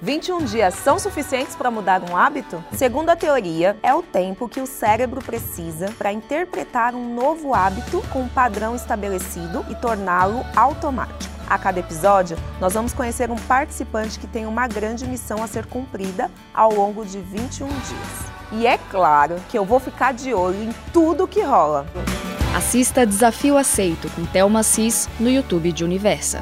[0.00, 2.62] 21 dias são suficientes para mudar um hábito?
[2.70, 8.04] Segundo a teoria, é o tempo que o cérebro precisa para interpretar um novo hábito
[8.12, 11.35] com um padrão estabelecido e torná-lo automático.
[11.48, 15.64] A cada episódio, nós vamos conhecer um participante que tem uma grande missão a ser
[15.64, 18.36] cumprida ao longo de 21 dias.
[18.50, 21.86] E é claro que eu vou ficar de olho em tudo que rola.
[22.56, 26.40] Assista Desafio Aceito com Thelma Cis no YouTube de Universa.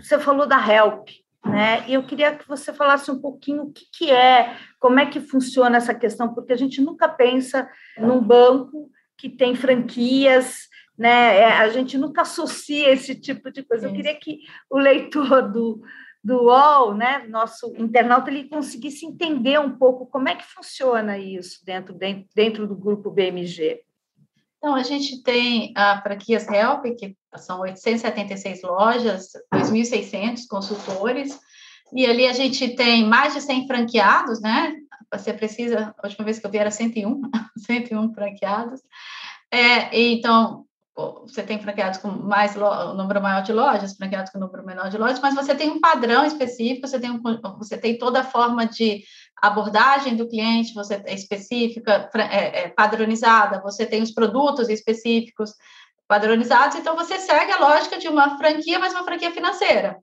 [0.00, 1.08] Você falou da Help,
[1.44, 1.82] né?
[1.88, 5.18] E eu queria que você falasse um pouquinho o que, que é, como é que
[5.18, 11.38] funciona essa questão, porque a gente nunca pensa num banco que tem franquias né?
[11.38, 13.86] É, a gente nunca associa esse tipo de coisa.
[13.86, 15.80] Eu queria que o leitor do,
[16.22, 21.64] do UOL, né, nosso internauta, ele conseguisse entender um pouco como é que funciona isso
[21.64, 23.80] dentro, dentro, dentro do grupo BMG.
[24.58, 31.38] Então, a gente tem a franquias Help, que são 876 lojas, 2.600 consultores,
[31.92, 34.74] e ali a gente tem mais de 100 franqueados, né?
[35.12, 37.20] Você precisa, a última vez que eu vi era 101,
[37.58, 38.80] 101 franqueados.
[39.52, 40.65] É, então,
[40.96, 44.88] você tem franqueados com mais um número maior de lojas, franqueados com um número menor
[44.88, 47.20] de lojas, mas você tem um padrão específico, você tem, um,
[47.58, 49.02] você tem toda a forma de
[49.36, 55.52] abordagem do cliente, você é específica, é, é, padronizada, você tem os produtos específicos
[56.08, 59.98] padronizados, então você segue a lógica de uma franquia, mas uma franquia financeira,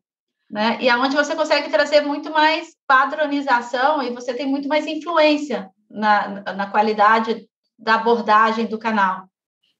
[0.47, 0.77] né?
[0.79, 6.53] E aonde você consegue trazer muito mais padronização e você tem muito mais influência na,
[6.53, 7.47] na qualidade
[7.79, 9.27] da abordagem do canal.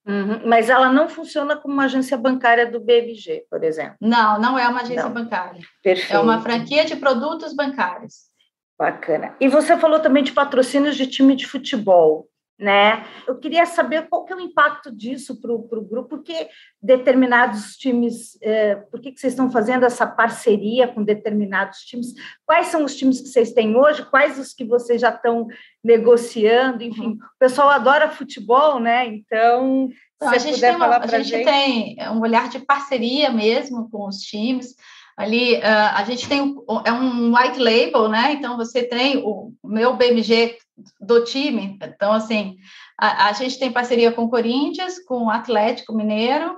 [0.06, 3.96] Uhum, mas ela não funciona como uma agência bancária do BMG, por exemplo.
[4.02, 5.14] Não, não é uma agência não.
[5.14, 5.62] bancária.
[5.82, 6.14] Perfeito.
[6.14, 8.32] É uma franquia de produtos bancários.
[8.78, 9.36] Bacana.
[9.40, 13.06] E você falou também de patrocínios de time de futebol né?
[13.28, 16.48] Eu queria saber qual que é o impacto disso para o grupo, porque
[16.82, 22.14] determinados times, é, por que, que vocês estão fazendo essa parceria com determinados times?
[22.46, 24.06] Quais são os times que vocês têm hoje?
[24.06, 25.48] Quais os que vocês já estão
[25.84, 26.84] negociando?
[26.84, 27.14] Enfim, uhum.
[27.14, 29.08] o pessoal adora futebol, né?
[29.08, 33.90] Então, então a gente, tem, uma, a gente, gente tem um olhar de parceria mesmo
[33.90, 34.76] com os times.
[35.16, 38.34] Ali, uh, a gente tem é um white label, né?
[38.34, 40.58] Então, você tem o meu BMG
[41.00, 41.78] do time.
[41.82, 42.58] Então, assim,
[43.00, 46.56] a, a gente tem parceria com o Corinthians, com Atlético Mineiro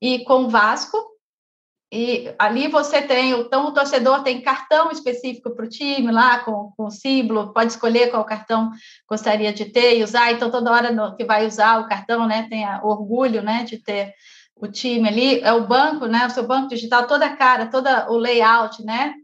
[0.00, 0.96] e com Vasco.
[1.90, 6.70] E ali você tem, então o torcedor tem cartão específico para o time lá, com,
[6.76, 8.70] com símbolo, pode escolher qual cartão
[9.08, 12.46] gostaria de ter e usar, então toda hora no, que vai usar o cartão, né,
[12.50, 14.12] tem a, orgulho, né, de ter
[14.54, 17.88] o time ali, é o banco, né, o seu banco digital, toda a cara, todo
[18.10, 19.14] o layout, né,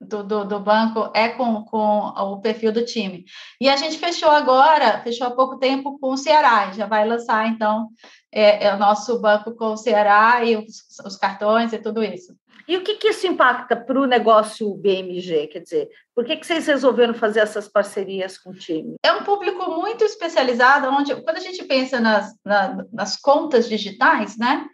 [0.00, 3.24] do, do, do, banco é com, com o perfil do time.
[3.60, 7.48] E a gente fechou agora, fechou há pouco tempo com o Ceará, já vai lançar,
[7.48, 7.88] então,
[8.32, 12.34] é, é o nosso banco com o Ceará e os, os cartões e tudo isso.
[12.68, 15.46] E o que, que isso impacta para o negócio BMG?
[15.46, 18.96] Quer dizer, por que, que vocês resolveram fazer essas parcerias com o time?
[19.04, 24.36] É um público muito especializado, onde, quando a gente pensa nas, na, nas contas digitais,
[24.36, 24.66] né?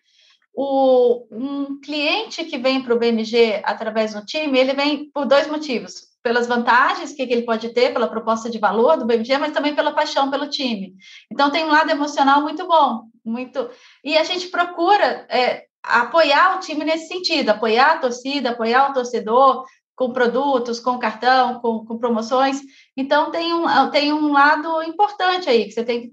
[0.55, 5.47] O, um cliente que vem para o BMG através do time, ele vem por dois
[5.47, 6.13] motivos.
[6.23, 9.93] Pelas vantagens que ele pode ter, pela proposta de valor do BMG, mas também pela
[9.93, 10.95] paixão pelo time.
[11.31, 13.05] Então, tem um lado emocional muito bom.
[13.25, 13.69] muito
[14.05, 18.95] E a gente procura é, apoiar o time nesse sentido, apoiar a torcida, apoiar o
[18.95, 19.65] torcedor,
[19.97, 22.61] com produtos, com cartão, com, com, promoções.
[22.97, 26.13] Então, tem um, tem um lado importante aí, que você tem que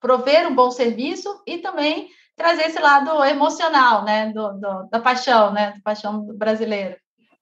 [0.00, 5.52] prover um bom serviço e também trazer esse lado emocional, né, do, do, da paixão,
[5.52, 6.98] né, da paixão brasileira.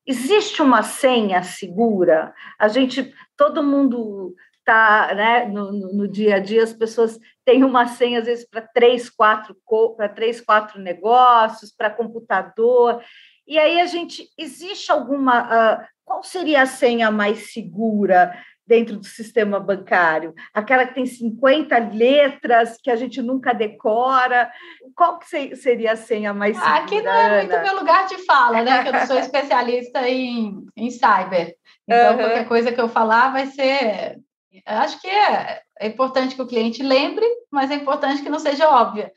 [0.07, 2.35] Existe uma senha segura?
[2.59, 7.87] A gente, todo mundo tá, né, no, no, dia a dia as pessoas tem uma
[7.87, 9.57] senha, às vezes, para três, quatro,
[9.97, 13.03] para três, quatro negócios, para computador.
[13.47, 15.43] E aí a gente, existe alguma.
[15.43, 18.33] Uh, qual seria a senha mais segura
[18.71, 20.33] dentro do sistema bancário?
[20.55, 24.49] Aquela que tem 50 letras que a gente nunca decora.
[24.95, 26.77] Qual que seria a senha mais segura?
[26.77, 28.83] Aqui não é muito meu lugar de fala, né?
[28.85, 31.57] Que eu não sou especialista em, em cyber.
[31.85, 32.19] Então, uhum.
[32.19, 34.21] qualquer coisa que eu falar vai ser.
[34.65, 38.69] Acho que é, é importante que o cliente lembre, mas é importante que não seja
[38.69, 39.11] óbvia.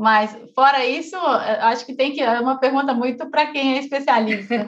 [0.00, 2.22] Mas, fora isso, acho que tem que.
[2.22, 4.66] É uma pergunta muito para quem é especialista.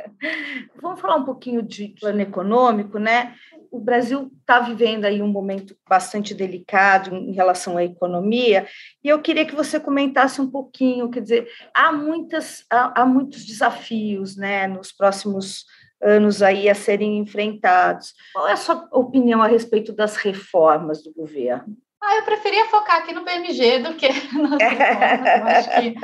[0.80, 3.34] Vamos falar um pouquinho de plano econômico, né?
[3.74, 8.68] O Brasil está vivendo aí um momento bastante delicado em relação à economia,
[9.02, 13.44] e eu queria que você comentasse um pouquinho, quer dizer, há, muitas, há, há muitos
[13.44, 15.64] desafios né, nos próximos
[16.00, 18.14] anos aí a serem enfrentados.
[18.32, 21.76] Qual é a sua opinião a respeito das reformas do governo?
[22.00, 24.06] Ah, eu preferia focar aqui no BMG do que
[24.38, 25.36] nas reformas.
[25.40, 25.94] Eu acho que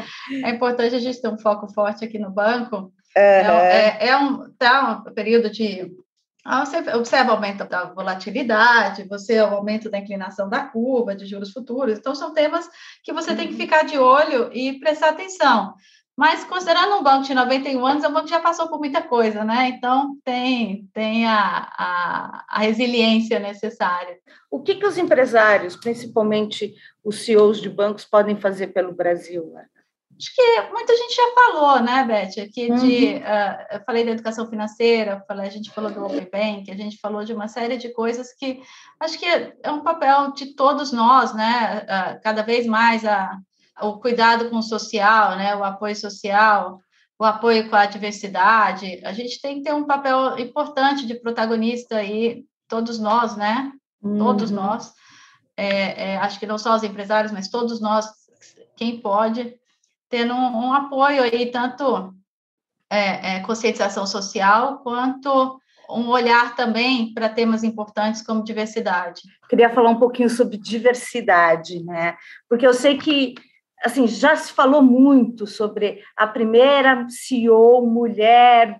[0.44, 2.76] é importante a gente ter um foco forte aqui no banco.
[2.76, 2.92] Uhum.
[3.16, 5.92] É, é, um, tá um período de
[6.44, 11.52] você observa o aumento da volatilidade, você o aumento da inclinação da curva de juros
[11.52, 11.98] futuros.
[11.98, 12.68] Então, são temas
[13.04, 13.60] que você tem que uhum.
[13.60, 15.74] ficar de olho e prestar atenção.
[16.16, 19.00] Mas, considerando um banco de 91 anos, é um banco que já passou por muita
[19.00, 19.68] coisa, né?
[19.68, 24.18] Então, tem, tem a, a, a resiliência necessária.
[24.50, 29.50] O que, que os empresários, principalmente os CEOs de bancos, podem fazer pelo Brasil?
[29.54, 29.64] Né?
[30.20, 32.42] Acho que muita gente já falou, né, Beth?
[32.42, 33.20] Aqui de, uhum.
[33.20, 36.98] uh, eu falei da educação financeira, falei, a gente falou do Open Bank, a gente
[36.98, 38.60] falou de uma série de coisas que
[39.00, 41.86] acho que é um papel de todos nós, né?
[41.86, 43.34] Uh, cada vez mais a,
[43.80, 46.78] o cuidado com o social, né, o apoio social,
[47.18, 49.00] o apoio com a diversidade.
[49.04, 53.72] A gente tem que ter um papel importante de protagonista aí, todos nós, né?
[54.02, 54.18] Uhum.
[54.18, 54.92] Todos nós.
[55.56, 58.06] É, é, acho que não só os empresários, mas todos nós,
[58.76, 59.59] quem pode,
[60.10, 62.12] tendo um, um apoio aí, tanto
[62.90, 69.22] é, é conscientização social, quanto um olhar também para temas importantes como diversidade.
[69.48, 72.16] Queria falar um pouquinho sobre diversidade, né?
[72.48, 73.34] Porque eu sei que
[73.82, 78.78] assim, já se falou muito sobre a primeira CEO mulher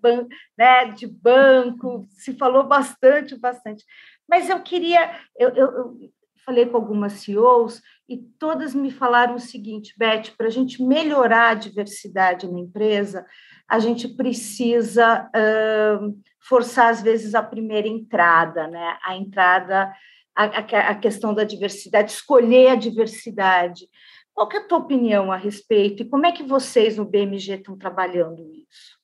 [0.59, 3.85] né, de banco, se falou bastante, bastante.
[4.29, 6.11] Mas eu queria, eu, eu, eu
[6.45, 11.51] falei com algumas CEOs e todas me falaram o seguinte, Beth, para a gente melhorar
[11.51, 13.25] a diversidade na empresa,
[13.68, 18.99] a gente precisa uh, forçar, às vezes, a primeira entrada, né?
[19.05, 19.92] A entrada,
[20.35, 23.87] a, a questão da diversidade, escolher a diversidade.
[24.35, 27.79] Qual é a tua opinião a respeito e como é que vocês no BMG estão
[27.79, 28.99] trabalhando isso?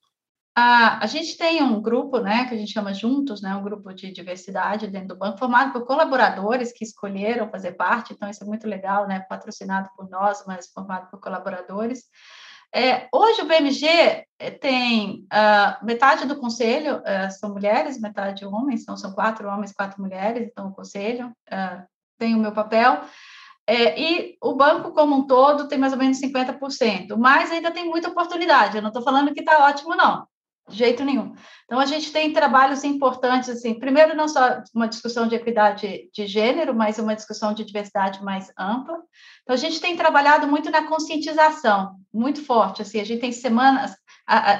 [0.58, 3.92] A, a gente tem um grupo, né, que a gente chama Juntos, né, um grupo
[3.92, 8.46] de diversidade dentro do banco, formado por colaboradores que escolheram fazer parte, então isso é
[8.46, 12.04] muito legal, né, patrocinado por nós, mas formado por colaboradores.
[12.74, 13.86] É, hoje o BMG
[14.38, 19.74] é, tem uh, metade do conselho uh, são mulheres, metade homens, então são quatro homens,
[19.74, 21.86] quatro mulheres, então o conselho uh,
[22.18, 23.02] tem o meu papel.
[23.66, 27.84] É, e o banco como um todo tem mais ou menos 50%, mas ainda tem
[27.84, 28.76] muita oportunidade.
[28.76, 30.24] Eu não estou falando que está ótimo, não,
[30.68, 31.34] de jeito nenhum.
[31.64, 36.26] Então, a gente tem trabalhos importantes, assim, primeiro, não só uma discussão de equidade de
[36.26, 38.98] gênero, mas uma discussão de diversidade mais ampla.
[39.42, 43.96] Então, a gente tem trabalhado muito na conscientização, muito forte, assim, a gente tem semanas,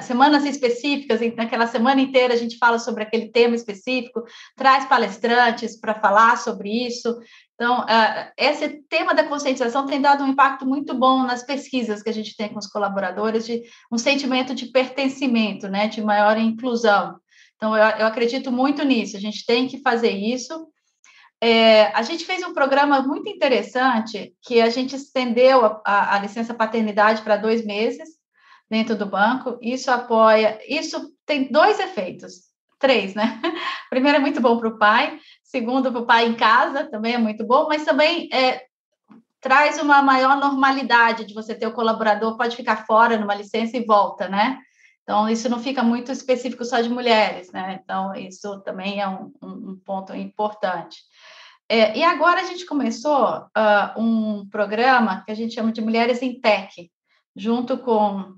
[0.02, 4.22] semanas específicas, naquela semana inteira a gente fala sobre aquele tema específico,
[4.56, 7.18] traz palestrantes para falar sobre isso.
[7.56, 12.10] Então, uh, esse tema da conscientização tem dado um impacto muito bom nas pesquisas que
[12.10, 17.18] a gente tem com os colaboradores, de um sentimento de pertencimento, né, de maior inclusão.
[17.56, 20.68] Então, eu, eu acredito muito nisso, a gente tem que fazer isso.
[21.40, 26.18] É, a gente fez um programa muito interessante que a gente estendeu a, a, a
[26.18, 28.08] licença paternidade para dois meses
[28.70, 29.58] dentro do banco.
[29.62, 32.34] Isso apoia, isso tem dois efeitos,
[32.78, 33.40] três, né?
[33.88, 37.18] Primeiro, é muito bom para o pai, segundo, para o pai em casa, também é
[37.18, 38.66] muito bom, mas também é,
[39.40, 43.84] traz uma maior normalidade de você ter o colaborador, pode ficar fora numa licença e
[43.84, 44.58] volta, né?
[45.02, 47.78] Então, isso não fica muito específico só de mulheres, né?
[47.82, 50.98] Então, isso também é um, um, ponto importante.
[51.68, 56.22] É, e agora a gente começou uh, um programa que a gente chama de Mulheres
[56.22, 56.90] em Tech,
[57.36, 58.34] junto com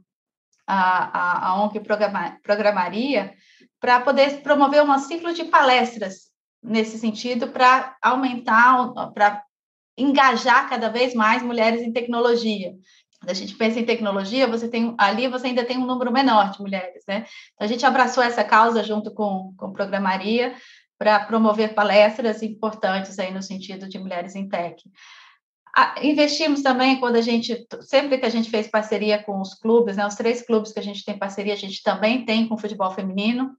[0.66, 3.34] a, a, a ONG Programa, Programaria,
[3.80, 6.27] para poder promover um ciclo de palestras
[6.62, 9.42] nesse sentido para aumentar, para
[9.96, 12.74] engajar cada vez mais mulheres em tecnologia.
[13.20, 16.52] Quando a gente pensa em tecnologia, você tem ali você ainda tem um número menor
[16.52, 17.26] de mulheres, né?
[17.54, 20.54] Então a gente abraçou essa causa junto com, com programaria
[20.96, 24.82] para promover palestras importantes aí no sentido de mulheres em tech.
[26.02, 30.06] investimos também quando a gente, sempre que a gente fez parceria com os clubes, né,
[30.06, 33.56] os três clubes que a gente tem parceria, a gente também tem com futebol feminino,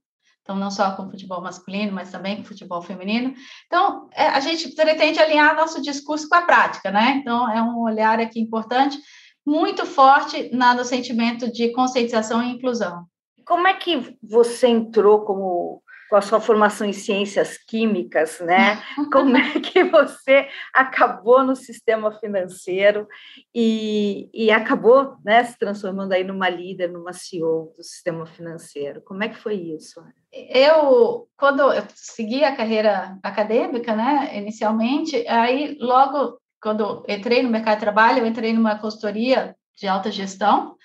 [0.50, 3.32] então não só com futebol masculino, mas também com futebol feminino.
[3.66, 7.20] Então, é, a gente pretende alinhar nosso discurso com a prática, né?
[7.20, 8.98] Então, é um olhar aqui importante,
[9.46, 13.04] muito forte na, no sentimento de conscientização e inclusão.
[13.46, 18.82] Como é que você entrou como com a sua formação em ciências químicas, né?
[19.12, 23.06] Como é que você acabou no sistema financeiro
[23.54, 29.00] e, e acabou né, se transformando aí numa líder, numa CEO do sistema financeiro?
[29.02, 30.02] Como é que foi isso?
[30.32, 37.76] Eu, quando eu segui a carreira acadêmica, né, inicialmente, aí logo quando entrei no mercado
[37.76, 40.76] de trabalho, eu entrei numa consultoria de alta gestão,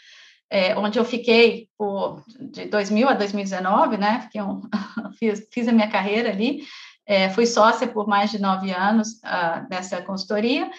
[0.50, 4.22] é, onde eu fiquei por, de 2000 a 2019, né?
[4.22, 4.62] Fiquei um,
[5.18, 6.64] fiz, fiz a minha carreira ali,
[7.06, 10.70] é, fui sócia por mais de nove anos uh, nessa consultoria,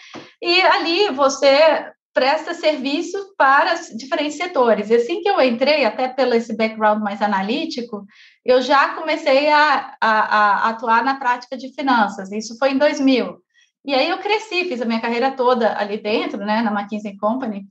[0.43, 4.89] e ali você presta serviço para diferentes setores.
[4.89, 8.07] E assim que eu entrei, até pelo esse background mais analítico,
[8.43, 12.33] eu já comecei a, a, a atuar na prática de finanças.
[12.33, 13.37] Isso foi em 2000.
[13.85, 17.67] E aí eu cresci, fiz a minha carreira toda ali dentro, né, na McKinsey Company,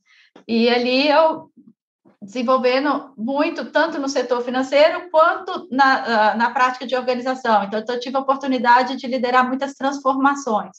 [0.47, 1.49] e ali eu
[2.25, 7.63] desenvolvendo muito, tanto no setor financeiro quanto na, ah, na prática de organização.
[7.63, 10.71] Então, eu tive a oportunidade de liderar muitas transformações,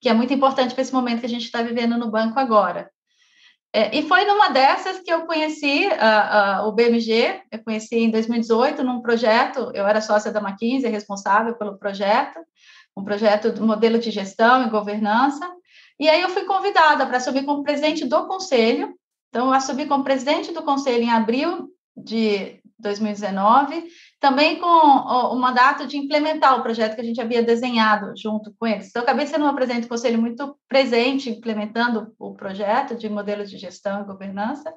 [0.00, 2.90] que é muito importante para esse momento que a gente está vivendo no banco agora.
[3.72, 8.10] É, e foi numa dessas que eu conheci uh, uh, o BMG, eu conheci em
[8.10, 12.40] 2018 num projeto, eu era sócia da McKinsey, responsável pelo projeto,
[12.96, 15.46] um projeto do modelo de gestão e governança,
[16.00, 18.94] e aí eu fui convidada para assumir como presidente do conselho,
[19.28, 23.84] então, eu assumi como presidente do conselho em abril de 2019,
[24.20, 28.54] também com o, o, mandato de implementar o projeto que a gente havia desenhado junto
[28.58, 28.88] com eles.
[28.88, 33.58] Então, acabei sendo uma presidente do conselho muito presente, implementando o projeto de modelos de
[33.58, 34.72] gestão e governança.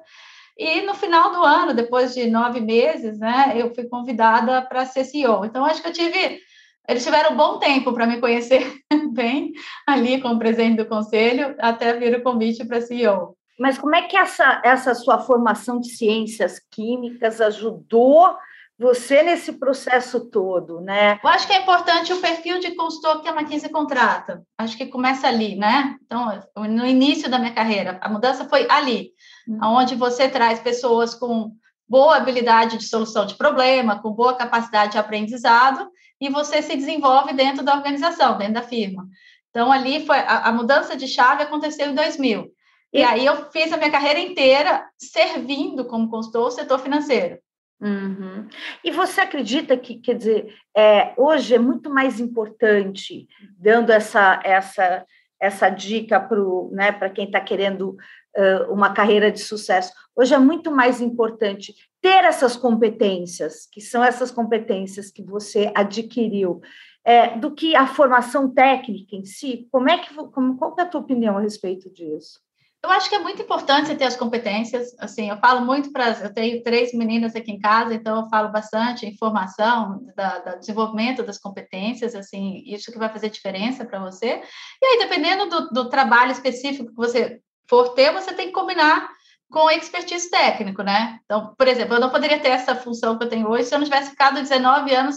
[0.58, 5.04] E no final do ano, depois de nove meses, né, eu fui convidada para ser
[5.04, 5.44] CEO.
[5.44, 6.40] Então, acho que eu tive.
[6.88, 8.80] Eles tiveram um bom tempo para me conhecer
[9.14, 9.52] bem
[9.86, 13.36] ali como presidente do conselho, até vir o convite para CEO.
[13.58, 18.36] Mas como é que essa, essa sua formação de ciências químicas ajudou
[18.78, 21.20] você nesse processo todo, né?
[21.22, 24.42] Eu acho que é importante o perfil de consultor que a McKinsey contrata.
[24.58, 25.96] Acho que começa ali, né?
[26.04, 29.10] Então, no início da minha carreira, a mudança foi ali,
[29.46, 29.76] uhum.
[29.78, 31.52] onde você traz pessoas com
[31.88, 35.88] boa habilidade de solução de problema, com boa capacidade de aprendizado,
[36.20, 39.06] e você se desenvolve dentro da organização, dentro da firma.
[39.50, 42.50] Então, ali foi a, a mudança de chave aconteceu em 2000.
[42.92, 47.38] E aí eu fiz a minha carreira inteira servindo como consultor o setor financeiro.
[47.80, 48.46] Uhum.
[48.84, 53.26] E você acredita que, quer dizer, é, hoje é muito mais importante,
[53.58, 55.04] dando essa, essa,
[55.40, 56.38] essa dica para
[56.70, 57.96] né, quem está querendo
[58.36, 64.04] uh, uma carreira de sucesso, hoje é muito mais importante ter essas competências, que são
[64.04, 66.60] essas competências que você adquiriu,
[67.04, 69.66] é, do que a formação técnica em si?
[69.72, 72.40] Como é que, como, qual é a tua opinião a respeito disso?
[72.84, 74.92] Eu acho que é muito importante você ter as competências.
[74.98, 76.10] Assim, eu falo muito para.
[76.20, 81.22] Eu tenho três meninas aqui em casa, então eu falo bastante informação, da, da desenvolvimento
[81.22, 84.42] das competências, assim, isso que vai fazer diferença para você.
[84.82, 89.08] E aí, dependendo do, do trabalho específico que você for ter, você tem que combinar
[89.48, 91.20] com expertise técnico, né?
[91.24, 93.78] Então, por exemplo, eu não poderia ter essa função que eu tenho hoje se eu
[93.78, 95.16] não tivesse ficado 19 anos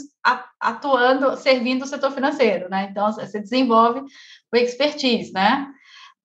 [0.59, 2.89] atuando, servindo o setor financeiro, né?
[2.91, 4.01] Então, você desenvolve
[4.53, 5.67] o expertise, né?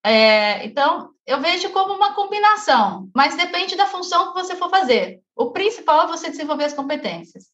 [0.05, 5.21] É, então, eu vejo como uma combinação, mas depende da função que você for fazer.
[5.37, 7.45] O principal é você desenvolver as competências,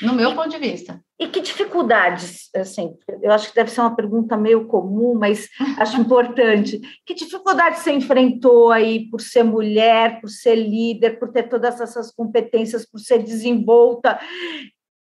[0.00, 0.98] no meu ponto de vista.
[1.20, 6.00] E que dificuldades, assim, eu acho que deve ser uma pergunta meio comum, mas acho
[6.00, 6.80] importante.
[7.04, 12.10] Que dificuldades você enfrentou aí por ser mulher, por ser líder, por ter todas essas
[12.10, 14.18] competências, por ser desenvolta?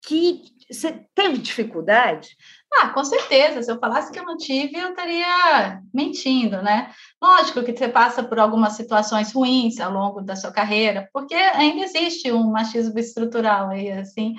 [0.03, 2.29] Que você teve dificuldade?
[2.73, 3.61] Ah, com certeza.
[3.61, 6.91] Se eu falasse que eu não tive, eu estaria mentindo, né?
[7.21, 11.83] Lógico que você passa por algumas situações ruins ao longo da sua carreira, porque ainda
[11.83, 14.35] existe um machismo estrutural aí, assim.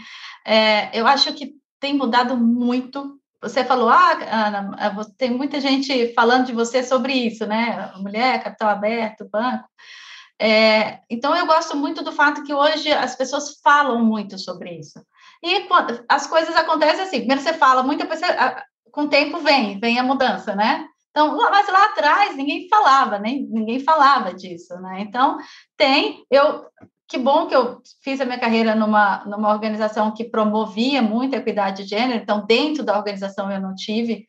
[0.47, 3.19] É, eu acho que tem mudado muito.
[3.43, 7.93] Você falou, ah, Ana, é, tem muita gente falando de você sobre isso, né?
[7.97, 9.69] Mulher, capital aberto, banco.
[10.41, 15.01] É, então, eu gosto muito do fato que hoje as pessoas falam muito sobre isso.
[15.43, 15.67] E
[16.09, 18.27] as coisas acontecem assim, primeiro você fala depois você,
[18.93, 20.87] com o tempo vem, vem a mudança, né?
[21.11, 25.01] Então, mas lá atrás ninguém falava, nem ninguém falava disso, né?
[25.01, 25.39] Então,
[25.77, 26.65] tem, eu
[27.09, 31.39] que bom que eu fiz a minha carreira numa, numa organização que promovia muito a
[31.39, 34.27] equidade de gênero, então, dentro da organização eu não tive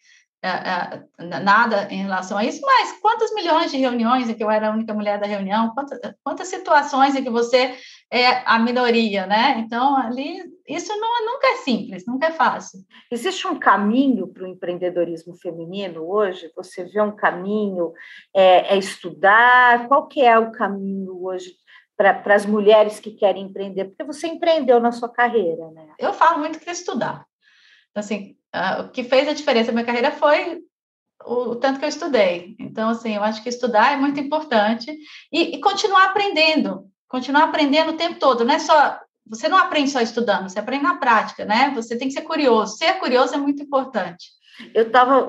[1.41, 4.73] nada em relação a isso, mas quantas milhões de reuniões em que eu era a
[4.73, 7.73] única mulher da reunião, quantas, quantas situações em que você
[8.11, 9.55] é a minoria, né?
[9.59, 12.81] Então, ali, isso não, nunca é simples, nunca é fácil.
[13.09, 16.51] Existe um caminho para o empreendedorismo feminino hoje?
[16.57, 17.93] Você vê um caminho,
[18.35, 19.87] é, é estudar?
[19.87, 21.53] Qual que é o caminho hoje
[21.95, 23.85] para as mulheres que querem empreender?
[23.85, 25.87] Porque você empreendeu na sua carreira, né?
[25.97, 27.25] Eu falo muito que é estudar.
[27.93, 28.35] Então, assim,
[28.79, 30.63] o que fez a diferença na minha carreira foi
[31.23, 32.55] o, o, tanto que eu estudei.
[32.59, 34.91] Então, assim, eu acho que estudar é muito importante
[35.31, 38.99] e, e, continuar aprendendo, continuar aprendendo o tempo todo, não é só.
[39.27, 41.71] Você não aprende só estudando, você aprende na prática, né?
[41.75, 42.75] Você tem que ser curioso.
[42.77, 44.25] Ser curioso é muito importante.
[44.73, 45.27] Eu estava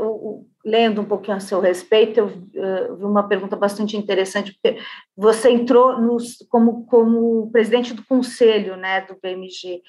[0.64, 4.80] lendo um pouquinho a seu respeito, eu uh, vi uma pergunta bastante interessante, porque
[5.14, 9.82] você entrou nos, como, como presidente do conselho né, do BMG,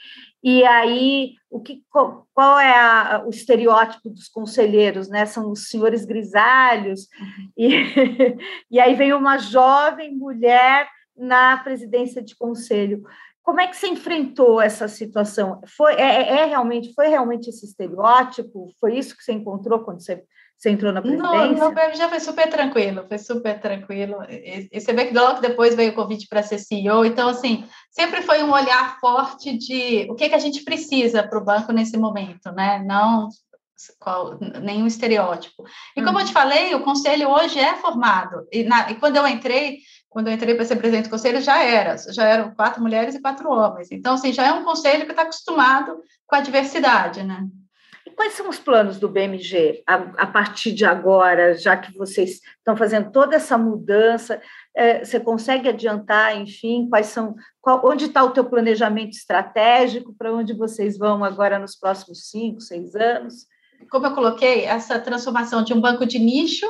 [0.43, 5.07] e aí o que, qual, qual é a, o estereótipo dos conselheiros?
[5.07, 5.25] Né?
[5.25, 7.51] São os senhores grisalhos, uhum.
[7.57, 8.37] e,
[8.69, 13.01] e aí veio uma jovem mulher na presidência de conselho.
[13.45, 15.61] Como é que você enfrentou essa situação?
[15.77, 18.73] Foi, é, é, é realmente, foi realmente esse estereótipo?
[18.79, 20.23] Foi isso que você encontrou quando você,
[20.57, 21.53] você entrou na presidência?
[21.53, 24.17] Não, não, já foi super tranquilo, foi super tranquilo.
[24.27, 27.63] E, e você vê que logo depois veio o convite para ser CEO, então, assim,
[27.91, 31.71] sempre foi um olhar forte de o que, que a gente precisa para o banco
[31.71, 32.83] nesse momento, né?
[32.83, 33.29] Não
[33.99, 35.63] qual, nenhum estereótipo.
[35.95, 36.21] E como uhum.
[36.21, 38.47] eu te falei, o conselho hoje é formado.
[38.51, 39.79] E, na, e quando eu entrei,
[40.15, 43.21] quando eu entrei para ser presidente do conselho, já era, já eram quatro mulheres e
[43.21, 43.91] quatro homens.
[43.91, 47.45] Então, assim, já é um conselho que está acostumado com a diversidade, né?
[48.07, 52.39] E quais são os planos do BMG a, a partir de agora, já que vocês
[52.57, 54.41] estão fazendo toda essa mudança?
[54.73, 60.33] É, você consegue adiantar, enfim, quais são, qual, onde está o teu planejamento estratégico, para
[60.33, 63.47] onde vocês vão agora nos próximos cinco, seis anos?
[63.91, 66.65] Como eu coloquei, essa transformação de um banco de nicho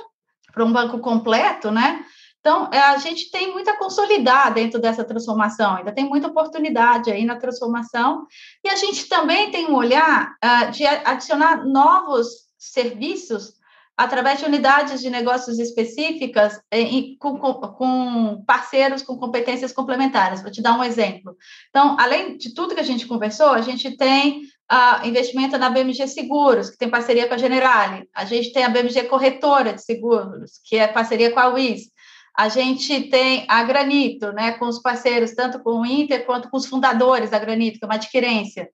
[0.52, 2.04] para um banco completo, né?
[2.46, 7.10] Então, é, a gente tem muito a consolidar dentro dessa transformação, ainda tem muita oportunidade
[7.10, 8.28] aí na transformação,
[8.64, 13.56] e a gente também tem um olhar uh, de adicionar novos serviços
[13.98, 20.44] através de unidades de negócios específicas eh, e com, com, parceiros com competências complementares.
[20.44, 21.36] Vou te dar um exemplo.
[21.70, 26.08] Então, além de tudo que a gente conversou, a gente tem uh, investimento na BMG
[26.08, 28.08] Seguros, que tem parceria com a Generali.
[28.14, 31.95] A gente tem a BMG Corretora de Seguros, que é parceria com a WIS.
[32.38, 36.58] A gente tem a Granito, né, com os parceiros, tanto com o Inter quanto com
[36.58, 38.70] os fundadores da Granito, que é uma adquirência.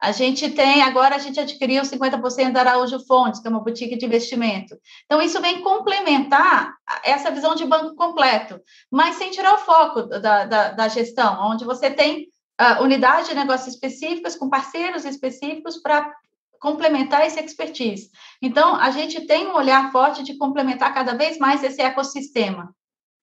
[0.00, 3.96] A gente tem, agora a gente adquiriu 50% da Araújo Fontes, que é uma boutique
[3.96, 4.76] de investimento.
[5.04, 10.44] Então, isso vem complementar essa visão de banco completo, mas sem tirar o foco da,
[10.44, 12.28] da, da gestão, onde você tem
[12.60, 16.12] uh, unidades de negócios específicas, com parceiros específicos para
[16.60, 18.10] complementar esse expertise.
[18.40, 22.72] Então, a gente tem um olhar forte de complementar cada vez mais esse ecossistema.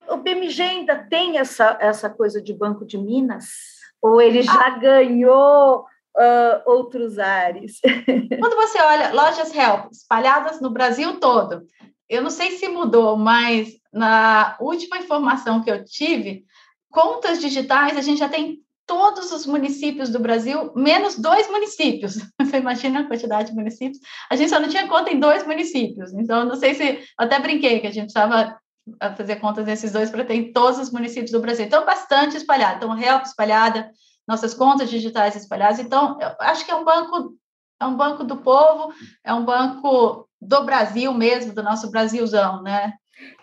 [0.10, 3.46] O BMG ainda tem essa, essa coisa de Banco de Minas?
[4.02, 4.78] Ou ele já ah.
[4.78, 7.80] ganhou uh, outros ares?
[8.40, 11.66] Quando você olha lojas Help espalhadas no Brasil todo,
[12.08, 16.46] eu não sei se mudou, mas na última informação que eu tive,
[16.92, 22.18] contas digitais a gente já tem todos os municípios do Brasil, menos dois municípios.
[22.40, 24.00] Você imagina a quantidade de municípios?
[24.30, 26.14] A gente só não tinha conta em dois municípios.
[26.14, 27.00] Então, não sei se.
[27.18, 28.56] Até brinquei que a gente precisava
[29.00, 31.66] a fazer contas desses dois para ter em todos os municípios do Brasil.
[31.66, 32.78] Então, bastante espalhado.
[32.78, 33.92] Então, Help espalhada,
[34.28, 35.80] nossas contas digitais espalhadas.
[35.80, 37.36] Então, acho que é um banco,
[37.80, 42.94] é um banco do povo, é um banco do Brasil mesmo, do nosso Brasilzão, né?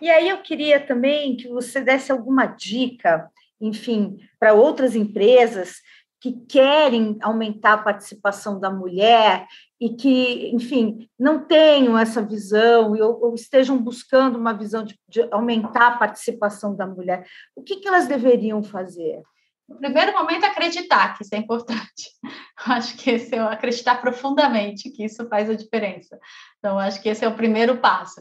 [0.01, 3.31] E aí eu queria também que você desse alguma dica,
[3.61, 5.77] enfim, para outras empresas
[6.21, 9.47] que querem aumentar a participação da mulher
[9.83, 15.27] e que, enfim, não tenham essa visão ou, ou estejam buscando uma visão de, de,
[15.33, 17.27] aumentar a participação da mulher,
[17.57, 19.21] o que, que elas deveriam fazer?
[19.69, 22.13] No primeiro momento, acreditar que isso é importante.
[22.65, 26.17] acho que esse é acreditar profundamente que isso faz a diferença.
[26.61, 28.21] Então, acho que esse é o primeiro passo.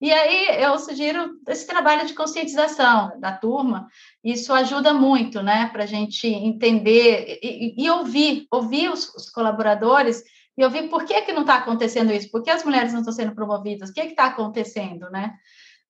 [0.00, 3.86] E aí eu sugiro esse trabalho de conscientização da turma,
[4.24, 10.24] isso ajuda muito, né, para a gente entender e, e, ouvir, ouvir os, os, colaboradores
[10.56, 13.12] e ouvir por que, que não está acontecendo isso, por que as mulheres não estão
[13.12, 15.32] sendo promovidas, o que está acontecendo, né?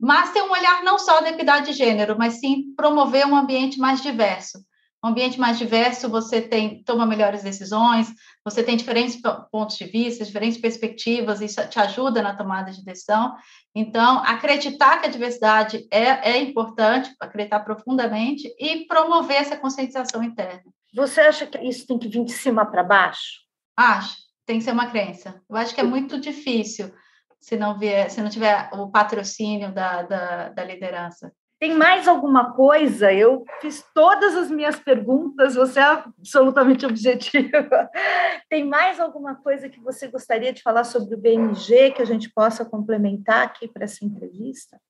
[0.00, 3.78] Mas ter um olhar não só da equidade de gênero, mas sim promover um ambiente
[3.78, 4.58] mais diverso
[5.04, 8.12] um ambiente mais diverso, você tem toma melhores decisões,
[8.44, 13.34] você tem diferentes pontos de vista, diferentes perspectivas, isso te ajuda na tomada de decisão.
[13.74, 20.62] Então, acreditar que a diversidade é, é importante, acreditar profundamente e promover essa conscientização interna.
[20.94, 23.40] Você acha que isso tem que vir de cima para baixo?
[23.76, 24.14] Acho,
[24.46, 25.40] tem que ser uma crença.
[25.48, 26.92] Eu acho que é muito difícil
[27.40, 31.32] se não vier, se não tiver o patrocínio da, da, da liderança.
[31.58, 33.12] Tem mais alguma coisa?
[33.12, 37.88] Eu fiz todas as minhas perguntas, você é absolutamente objetiva.
[38.50, 42.28] Tem mais alguma coisa que você gostaria de falar sobre o BMG que a gente
[42.30, 44.80] possa complementar aqui para essa entrevista?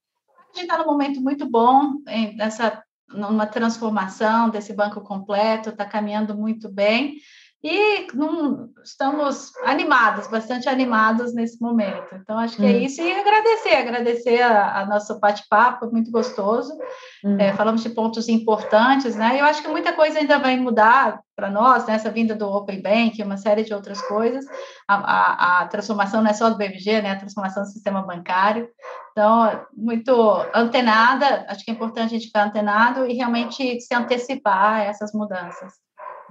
[0.54, 1.98] A gente está num momento muito bom
[2.36, 2.82] nessa
[3.14, 7.16] numa transformação desse banco completo, está caminhando muito bem
[7.64, 12.12] e num, estamos animados, bastante animados nesse momento.
[12.14, 12.70] Então, acho que é hum.
[12.70, 13.00] é isso.
[13.00, 16.76] E agradecer, agradecer a, a nosso bate-papo, muito gostoso.
[17.24, 17.36] Hum.
[17.38, 19.40] É, falamos de pontos importantes, né?
[19.40, 22.14] Eu acho que muita coisa ainda vai mudar para nós, nessa né?
[22.14, 24.44] vinda do Open Bank, uma série de outras coisas.
[24.88, 27.12] A, a, a, transformação não é só do BMG, né?
[27.12, 28.68] A transformação do sistema bancário.
[29.12, 30.12] Então, muito
[30.52, 35.12] antenada, acho que é importante a gente ficar antenado e realmente se antecipar a essas
[35.12, 35.81] mudanças.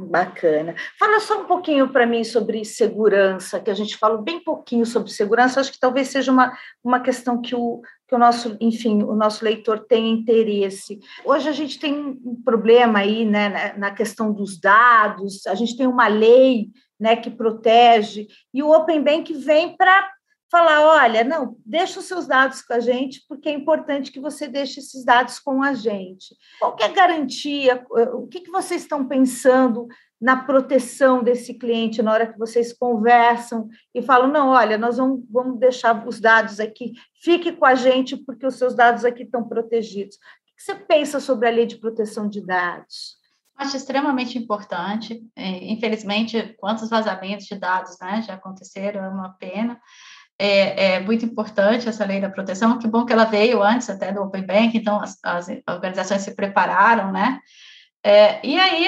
[0.05, 0.75] Bacana.
[0.97, 5.11] Fala só um pouquinho para mim sobre segurança, que a gente fala bem pouquinho sobre
[5.11, 6.51] segurança, acho que talvez seja uma,
[6.83, 10.99] uma questão que o, que o nosso, enfim, o nosso leitor tem interesse.
[11.23, 15.87] Hoje a gente tem um problema aí, né, na questão dos dados, a gente tem
[15.87, 20.09] uma lei, né, que protege, e o Open Bank vem para
[20.51, 24.49] falar, olha, não, deixa os seus dados com a gente, porque é importante que você
[24.49, 26.35] deixe esses dados com a gente.
[26.59, 27.85] Qual é a garantia?
[28.13, 29.87] O que, que vocês estão pensando
[30.19, 35.23] na proteção desse cliente na hora que vocês conversam e falam, não, olha, nós vamos,
[35.31, 36.93] vamos deixar os dados aqui,
[37.23, 40.17] fique com a gente, porque os seus dados aqui estão protegidos.
[40.17, 40.19] O
[40.57, 43.19] que você pensa sobre a lei de proteção de dados?
[43.55, 45.23] Acho extremamente importante.
[45.35, 49.79] É, infelizmente, quantos vazamentos de dados né, já aconteceram, é uma pena
[50.43, 52.79] é, é, muito importante essa lei da proteção.
[52.79, 56.35] Que bom que ela veio antes até do Open Bank, então as, as organizações se
[56.35, 57.39] prepararam, né?
[58.03, 58.87] É, e aí,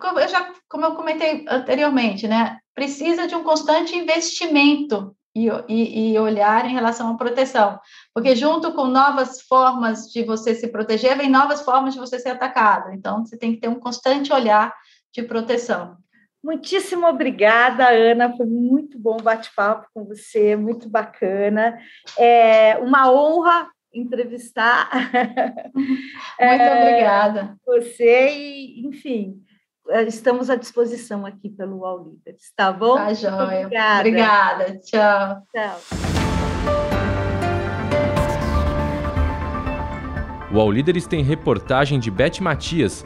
[0.00, 2.58] como eu já, como eu comentei anteriormente, né?
[2.74, 7.78] Precisa de um constante investimento e, e, e, olhar em relação à proteção,
[8.12, 12.30] porque junto com novas formas de você se proteger, vem novas formas de você ser
[12.30, 12.92] atacado.
[12.92, 14.74] Então, você tem que ter um constante olhar
[15.12, 15.96] de proteção.
[16.42, 18.34] Muitíssimo obrigada, Ana.
[18.36, 21.78] Foi muito bom bate-papo com você, muito bacana.
[22.18, 24.88] É uma honra entrevistar.
[25.74, 27.56] Muito é, obrigada.
[27.66, 29.42] Você e, enfim,
[30.06, 32.94] estamos à disposição aqui pelo All Leaders, tá bom?
[32.94, 33.66] Tá joia.
[33.66, 33.98] Obrigada.
[33.98, 34.78] Obrigada.
[34.78, 35.42] Tchau.
[35.52, 35.80] Tchau.
[40.52, 43.04] O All Líderes tem reportagem de Beth Matias,